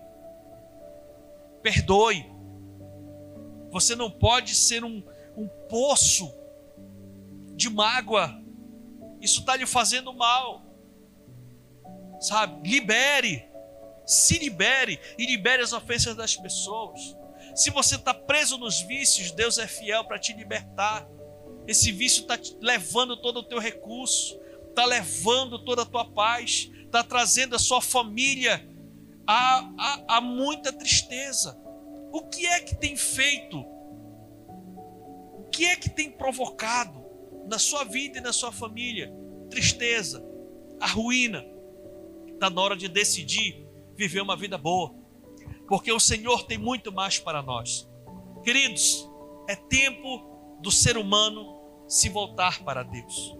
Perdoe. 1.61 2.25
Você 3.71 3.95
não 3.95 4.09
pode 4.09 4.55
ser 4.55 4.83
um, 4.83 5.03
um 5.35 5.47
poço 5.69 6.33
de 7.55 7.69
mágoa. 7.69 8.41
Isso 9.19 9.41
está 9.41 9.55
lhe 9.55 9.65
fazendo 9.65 10.13
mal. 10.13 10.63
Sabe? 12.21 12.69
Libere. 12.69 13.45
Se 14.05 14.37
libere 14.37 14.99
e 15.17 15.25
libere 15.25 15.61
as 15.61 15.73
ofensas 15.73 16.15
das 16.15 16.35
pessoas. 16.37 17.16
Se 17.57 17.71
você 17.71 17.95
está 17.95 18.13
preso 18.13 18.55
nos 18.59 18.81
vícios, 18.81 19.31
Deus 19.31 19.57
é 19.57 19.65
fiel 19.65 20.05
para 20.05 20.19
te 20.19 20.31
libertar. 20.31 21.09
Esse 21.67 21.91
vício 21.91 22.21
está 22.21 22.39
levando 22.61 23.17
todo 23.17 23.37
o 23.37 23.43
teu 23.43 23.57
recurso, 23.57 24.39
está 24.69 24.85
levando 24.85 25.65
toda 25.65 25.81
a 25.81 25.85
tua 25.85 26.05
paz, 26.05 26.69
está 26.85 27.03
trazendo 27.03 27.55
a 27.55 27.59
sua 27.59 27.81
família 27.81 28.63
a, 29.25 29.71
a, 29.75 30.17
a 30.17 30.21
muita 30.21 30.71
tristeza. 30.71 31.59
O 32.11 32.27
que 32.29 32.45
é 32.45 32.59
que 32.59 32.75
tem 32.75 32.95
feito? 32.95 33.59
O 33.59 35.49
que 35.51 35.65
é 35.65 35.75
que 35.75 35.89
tem 35.89 36.11
provocado 36.11 37.03
na 37.47 37.57
sua 37.57 37.83
vida 37.83 38.19
e 38.19 38.21
na 38.21 38.33
sua 38.33 38.51
família? 38.51 39.11
Tristeza, 39.49 40.23
a 40.79 40.85
ruína. 40.85 41.43
Está 42.27 42.51
na 42.51 42.61
hora 42.61 42.77
de 42.77 42.87
decidir 42.87 43.67
viver 43.95 44.21
uma 44.21 44.37
vida 44.37 44.59
boa 44.59 45.06
porque 45.67 45.91
o 45.91 45.99
Senhor 45.99 46.43
tem 46.43 46.57
muito 46.57 46.91
mais 46.91 47.19
para 47.19 47.41
nós. 47.41 47.87
Queridos, 48.43 49.07
é 49.47 49.55
tempo 49.55 50.57
do 50.61 50.71
ser 50.71 50.97
humano 50.97 51.55
se 51.87 52.09
voltar 52.09 52.63
para 52.63 52.83
Deus. 52.83 53.35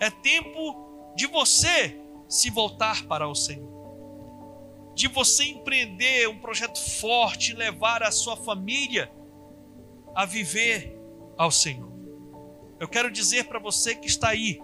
É 0.00 0.10
tempo 0.10 1.12
de 1.16 1.26
você 1.26 2.00
se 2.28 2.50
voltar 2.50 3.06
para 3.06 3.28
o 3.28 3.34
Senhor. 3.34 3.70
De 4.94 5.08
você 5.08 5.44
empreender 5.44 6.28
um 6.28 6.38
projeto 6.38 6.78
forte, 6.78 7.54
levar 7.54 8.02
a 8.02 8.10
sua 8.10 8.36
família 8.36 9.12
a 10.14 10.24
viver 10.24 10.98
ao 11.36 11.50
Senhor. 11.50 11.90
Eu 12.78 12.88
quero 12.88 13.10
dizer 13.10 13.44
para 13.44 13.58
você 13.58 13.94
que 13.94 14.06
está 14.06 14.30
aí, 14.30 14.60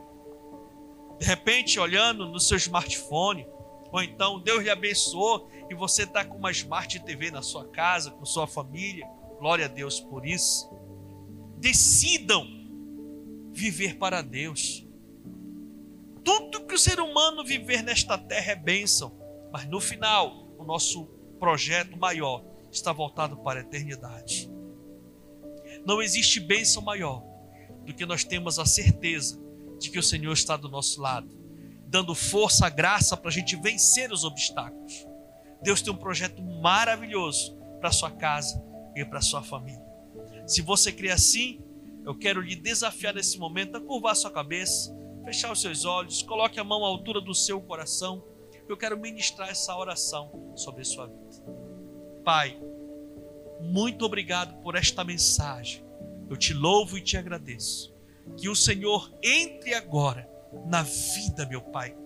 de 1.18 1.24
repente 1.24 1.80
olhando 1.80 2.28
no 2.28 2.38
seu 2.38 2.56
smartphone, 2.56 3.46
ou 3.90 4.02
então 4.02 4.40
Deus 4.40 4.62
lhe 4.62 4.70
abençoou 4.70 5.48
e 5.70 5.74
você 5.74 6.02
está 6.02 6.24
com 6.24 6.36
uma 6.36 6.50
Smart 6.50 6.98
TV 7.00 7.30
na 7.30 7.42
sua 7.42 7.68
casa, 7.68 8.10
com 8.10 8.24
sua 8.24 8.46
família. 8.46 9.06
Glória 9.38 9.66
a 9.66 9.68
Deus 9.68 10.00
por 10.00 10.26
isso. 10.26 10.68
Decidam 11.58 12.46
viver 13.52 13.96
para 13.96 14.22
Deus. 14.22 14.86
Tudo 16.24 16.66
que 16.66 16.74
o 16.74 16.78
ser 16.78 17.00
humano 17.00 17.44
viver 17.44 17.82
nesta 17.82 18.18
terra 18.18 18.52
é 18.52 18.56
bênção, 18.56 19.12
mas 19.52 19.66
no 19.66 19.80
final, 19.80 20.48
o 20.58 20.64
nosso 20.64 21.04
projeto 21.38 21.96
maior 21.96 22.44
está 22.70 22.92
voltado 22.92 23.36
para 23.38 23.60
a 23.60 23.62
eternidade. 23.62 24.50
Não 25.86 26.02
existe 26.02 26.40
bênção 26.40 26.82
maior 26.82 27.22
do 27.84 27.94
que 27.94 28.04
nós 28.04 28.24
temos 28.24 28.58
a 28.58 28.66
certeza 28.66 29.40
de 29.78 29.90
que 29.90 29.98
o 29.98 30.02
Senhor 30.02 30.32
está 30.32 30.56
do 30.56 30.68
nosso 30.68 31.00
lado 31.00 31.38
dando 31.88 32.14
força, 32.14 32.68
graça 32.68 33.16
para 33.16 33.30
a 33.30 33.32
gente 33.32 33.56
vencer 33.56 34.12
os 34.12 34.22
obstáculos. 34.22 35.07
Deus 35.62 35.82
tem 35.82 35.92
um 35.92 35.96
projeto 35.96 36.42
maravilhoso 36.42 37.56
para 37.80 37.90
sua 37.90 38.10
casa 38.10 38.62
e 38.94 39.04
para 39.04 39.20
sua 39.20 39.42
família. 39.42 39.82
Se 40.46 40.62
você 40.62 40.92
crê 40.92 41.10
assim, 41.10 41.60
eu 42.04 42.14
quero 42.14 42.40
lhe 42.40 42.56
desafiar 42.56 43.14
nesse 43.14 43.38
momento 43.38 43.76
a 43.76 43.80
curvar 43.80 44.16
sua 44.16 44.30
cabeça, 44.30 44.96
fechar 45.24 45.52
os 45.52 45.60
seus 45.60 45.84
olhos, 45.84 46.22
coloque 46.22 46.58
a 46.58 46.64
mão 46.64 46.84
à 46.84 46.88
altura 46.88 47.20
do 47.20 47.34
seu 47.34 47.60
coração. 47.60 48.24
Eu 48.68 48.76
quero 48.76 48.98
ministrar 48.98 49.48
essa 49.48 49.76
oração 49.76 50.52
sobre 50.56 50.82
a 50.82 50.84
sua 50.84 51.06
vida. 51.06 51.28
Pai, 52.24 52.58
muito 53.60 54.04
obrigado 54.04 54.60
por 54.62 54.74
esta 54.74 55.04
mensagem. 55.04 55.84
Eu 56.30 56.36
te 56.36 56.54
louvo 56.54 56.96
e 56.96 57.02
te 57.02 57.16
agradeço. 57.16 57.94
Que 58.36 58.48
o 58.48 58.54
Senhor 58.54 59.12
entre 59.22 59.74
agora 59.74 60.28
na 60.66 60.82
vida, 60.82 61.46
meu 61.46 61.60
Pai, 61.60 61.96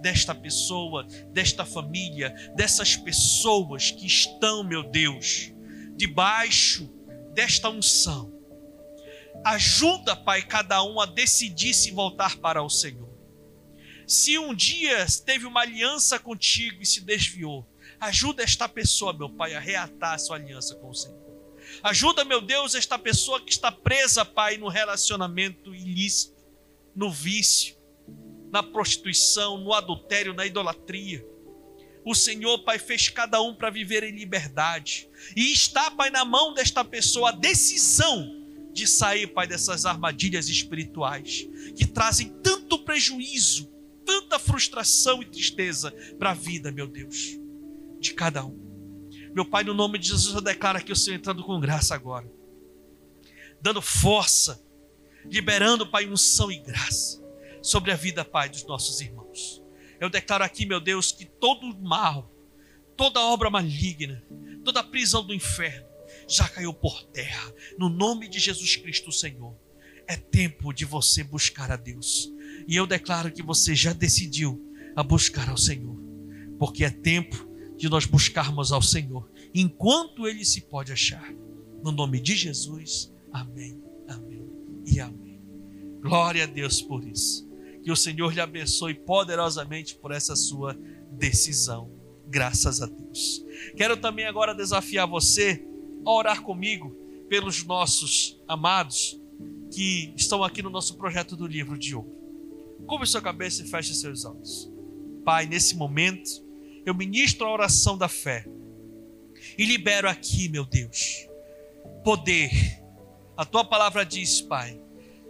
desta 0.00 0.34
pessoa, 0.34 1.04
desta 1.32 1.64
família, 1.64 2.30
dessas 2.54 2.96
pessoas 2.96 3.90
que 3.90 4.06
estão, 4.06 4.62
meu 4.62 4.82
Deus, 4.82 5.52
debaixo 5.96 6.88
desta 7.34 7.68
unção. 7.68 8.32
Ajuda, 9.44 10.16
Pai, 10.16 10.42
cada 10.42 10.82
um 10.82 11.00
a 11.00 11.06
decidir 11.06 11.74
se 11.74 11.90
voltar 11.90 12.36
para 12.36 12.62
o 12.62 12.68
Senhor. 12.68 13.08
Se 14.06 14.38
um 14.38 14.54
dia 14.54 15.06
teve 15.24 15.46
uma 15.46 15.60
aliança 15.60 16.18
contigo 16.18 16.82
e 16.82 16.86
se 16.86 17.02
desviou, 17.02 17.68
ajuda 18.00 18.42
esta 18.42 18.68
pessoa, 18.68 19.12
meu 19.12 19.28
Pai, 19.28 19.54
a 19.54 19.60
reatar 19.60 20.14
a 20.14 20.18
sua 20.18 20.36
aliança 20.36 20.74
com 20.76 20.88
o 20.88 20.94
Senhor. 20.94 21.28
Ajuda, 21.82 22.24
meu 22.24 22.40
Deus, 22.40 22.74
esta 22.74 22.98
pessoa 22.98 23.40
que 23.40 23.52
está 23.52 23.70
presa, 23.70 24.24
Pai, 24.24 24.56
no 24.56 24.68
relacionamento 24.68 25.74
ilícito, 25.74 26.42
no 26.94 27.12
vício, 27.12 27.76
na 28.50 28.62
prostituição, 28.62 29.58
no 29.58 29.72
adultério, 29.72 30.34
na 30.34 30.46
idolatria. 30.46 31.24
O 32.04 32.14
Senhor, 32.14 32.58
Pai, 32.60 32.78
fez 32.78 33.08
cada 33.08 33.40
um 33.42 33.54
para 33.54 33.70
viver 33.70 34.02
em 34.02 34.16
liberdade. 34.16 35.08
E 35.36 35.52
está, 35.52 35.90
Pai, 35.90 36.10
na 36.10 36.24
mão 36.24 36.54
desta 36.54 36.84
pessoa 36.84 37.30
a 37.30 37.32
decisão 37.32 38.34
de 38.72 38.86
sair, 38.86 39.26
Pai, 39.26 39.46
dessas 39.46 39.84
armadilhas 39.84 40.48
espirituais 40.48 41.46
que 41.76 41.86
trazem 41.86 42.30
tanto 42.42 42.78
prejuízo, 42.78 43.70
tanta 44.06 44.38
frustração 44.38 45.22
e 45.22 45.26
tristeza 45.26 45.90
para 46.18 46.30
a 46.30 46.34
vida, 46.34 46.72
meu 46.72 46.86
Deus, 46.86 47.38
de 48.00 48.14
cada 48.14 48.44
um. 48.44 48.66
Meu 49.34 49.44
Pai, 49.44 49.62
no 49.62 49.74
nome 49.74 49.98
de 49.98 50.08
Jesus, 50.08 50.34
eu 50.34 50.40
declaro 50.40 50.78
aqui 50.78 50.92
o 50.92 50.96
Senhor 50.96 51.16
entrando 51.16 51.44
com 51.44 51.60
graça 51.60 51.94
agora, 51.94 52.30
dando 53.60 53.82
força, 53.82 54.64
liberando, 55.26 55.86
Pai, 55.86 56.06
unção 56.06 56.50
e 56.50 56.58
graça 56.58 57.27
sobre 57.62 57.92
a 57.92 57.96
vida, 57.96 58.24
Pai, 58.24 58.48
dos 58.48 58.64
nossos 58.64 59.00
irmãos. 59.00 59.62
Eu 60.00 60.08
declaro 60.08 60.44
aqui, 60.44 60.64
meu 60.64 60.80
Deus, 60.80 61.12
que 61.12 61.24
todo 61.24 61.76
mal, 61.80 62.32
toda 62.96 63.20
obra 63.20 63.50
maligna, 63.50 64.24
toda 64.64 64.82
prisão 64.84 65.24
do 65.24 65.34
inferno 65.34 65.86
já 66.28 66.48
caiu 66.48 66.72
por 66.72 67.02
terra, 67.04 67.52
no 67.78 67.88
nome 67.88 68.28
de 68.28 68.38
Jesus 68.38 68.76
Cristo, 68.76 69.10
Senhor. 69.10 69.56
é 70.06 70.16
tempo 70.16 70.72
de 70.72 70.86
você 70.86 71.22
buscar 71.22 71.70
a 71.70 71.76
Deus. 71.76 72.32
E 72.66 72.74
eu 72.74 72.86
declaro 72.86 73.30
que 73.30 73.42
você 73.42 73.74
já 73.74 73.92
decidiu 73.92 74.58
a 74.96 75.02
buscar 75.02 75.50
ao 75.50 75.56
Senhor, 75.56 75.96
porque 76.58 76.84
é 76.84 76.90
tempo 76.90 77.46
de 77.76 77.88
nós 77.88 78.06
buscarmos 78.06 78.72
ao 78.72 78.80
Senhor 78.82 79.30
enquanto 79.54 80.26
ele 80.26 80.44
se 80.44 80.62
pode 80.62 80.92
achar. 80.92 81.30
No 81.84 81.92
nome 81.92 82.20
de 82.20 82.34
Jesus, 82.34 83.12
amém, 83.32 83.80
amém 84.08 84.48
e 84.86 84.98
amém. 84.98 85.40
Glória 86.00 86.44
a 86.44 86.46
Deus 86.46 86.80
por 86.80 87.06
isso. 87.06 87.47
Que 87.88 87.92
o 87.92 87.96
Senhor 87.96 88.34
lhe 88.34 88.40
abençoe 88.42 88.92
poderosamente 88.92 89.94
por 89.94 90.12
essa 90.12 90.36
sua 90.36 90.78
decisão. 91.10 91.90
Graças 92.26 92.82
a 92.82 92.86
Deus. 92.86 93.42
Quero 93.78 93.96
também 93.96 94.26
agora 94.26 94.54
desafiar 94.54 95.08
você 95.08 95.66
a 96.04 96.10
orar 96.10 96.42
comigo 96.42 96.90
pelos 97.30 97.64
nossos 97.64 98.38
amados 98.46 99.18
que 99.72 100.12
estão 100.14 100.44
aqui 100.44 100.60
no 100.60 100.68
nosso 100.68 100.98
projeto 100.98 101.34
do 101.34 101.46
livro 101.46 101.78
de 101.78 101.94
ouro. 101.94 102.14
Curva 102.86 103.06
sua 103.06 103.22
cabeça 103.22 103.62
e 103.62 103.66
feche 103.66 103.94
seus 103.94 104.22
olhos. 104.26 104.70
Pai, 105.24 105.46
nesse 105.46 105.74
momento, 105.74 106.44
eu 106.84 106.94
ministro 106.94 107.46
a 107.46 107.52
oração 107.54 107.96
da 107.96 108.06
fé 108.06 108.46
e 109.56 109.64
libero 109.64 110.10
aqui, 110.10 110.50
meu 110.50 110.66
Deus, 110.66 111.26
poder. 112.04 112.50
A 113.34 113.46
tua 113.46 113.64
palavra 113.64 114.04
diz, 114.04 114.42
Pai, 114.42 114.78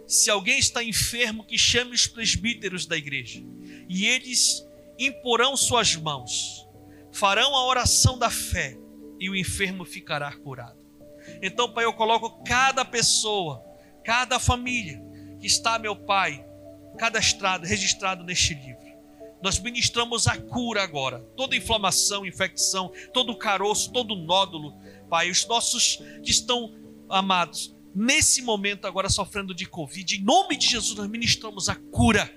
se 0.09 0.31
alguém 0.31 0.57
está 0.57 0.83
enfermo, 0.83 1.45
que 1.45 1.55
chame 1.55 1.93
os 1.93 2.07
presbíteros 2.07 2.87
da 2.87 2.97
igreja, 2.97 3.43
e 3.87 4.07
eles 4.07 4.65
imporão 4.97 5.55
suas 5.55 5.95
mãos, 5.95 6.67
farão 7.11 7.55
a 7.55 7.67
oração 7.67 8.17
da 8.17 8.29
fé, 8.29 8.75
e 9.19 9.29
o 9.29 9.35
enfermo 9.35 9.85
ficará 9.85 10.35
curado. 10.35 10.79
Então, 11.43 11.71
Pai, 11.71 11.85
eu 11.85 11.93
coloco 11.93 12.43
cada 12.43 12.83
pessoa, 12.83 13.63
cada 14.03 14.39
família 14.39 14.99
que 15.39 15.45
está, 15.45 15.77
meu 15.77 15.95
Pai, 15.95 16.43
cadastrado, 16.97 17.67
registrado 17.67 18.23
neste 18.23 18.55
livro. 18.55 18.89
Nós 19.43 19.59
ministramos 19.59 20.27
a 20.27 20.35
cura 20.37 20.81
agora. 20.81 21.19
Toda 21.37 21.55
inflamação, 21.55 22.25
infecção, 22.25 22.91
todo 23.13 23.37
caroço, 23.37 23.91
todo 23.91 24.15
nódulo, 24.15 24.73
Pai, 25.07 25.29
os 25.29 25.45
nossos 25.45 25.97
que 26.23 26.31
estão 26.31 26.73
amados, 27.07 27.75
nesse 27.93 28.41
momento 28.41 28.85
agora 28.85 29.09
sofrendo 29.09 29.53
de 29.53 29.65
Covid, 29.65 30.15
em 30.15 30.23
nome 30.23 30.57
de 30.57 30.67
Jesus 30.67 30.97
nós 30.97 31.09
ministramos 31.09 31.69
a 31.69 31.75
cura. 31.75 32.33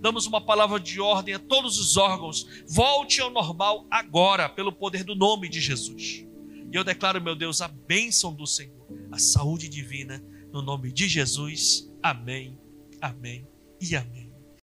Damos 0.00 0.26
uma 0.26 0.40
palavra 0.40 0.80
de 0.80 1.00
ordem 1.00 1.34
a 1.34 1.38
todos 1.38 1.78
os 1.78 1.96
órgãos. 1.96 2.46
Volte 2.66 3.20
ao 3.20 3.30
normal 3.30 3.86
agora, 3.90 4.48
pelo 4.48 4.72
poder 4.72 5.04
do 5.04 5.14
nome 5.14 5.48
de 5.48 5.60
Jesus. 5.60 6.26
E 6.72 6.76
eu 6.76 6.82
declaro, 6.82 7.20
meu 7.20 7.36
Deus, 7.36 7.60
a 7.60 7.68
bênção 7.68 8.34
do 8.34 8.46
Senhor, 8.46 8.86
a 9.12 9.18
saúde 9.18 9.68
divina, 9.68 10.24
no 10.52 10.62
nome 10.62 10.90
de 10.90 11.06
Jesus. 11.06 11.90
Amém, 12.02 12.58
amém 13.00 13.46
e 13.80 13.94
amém. 13.94 14.23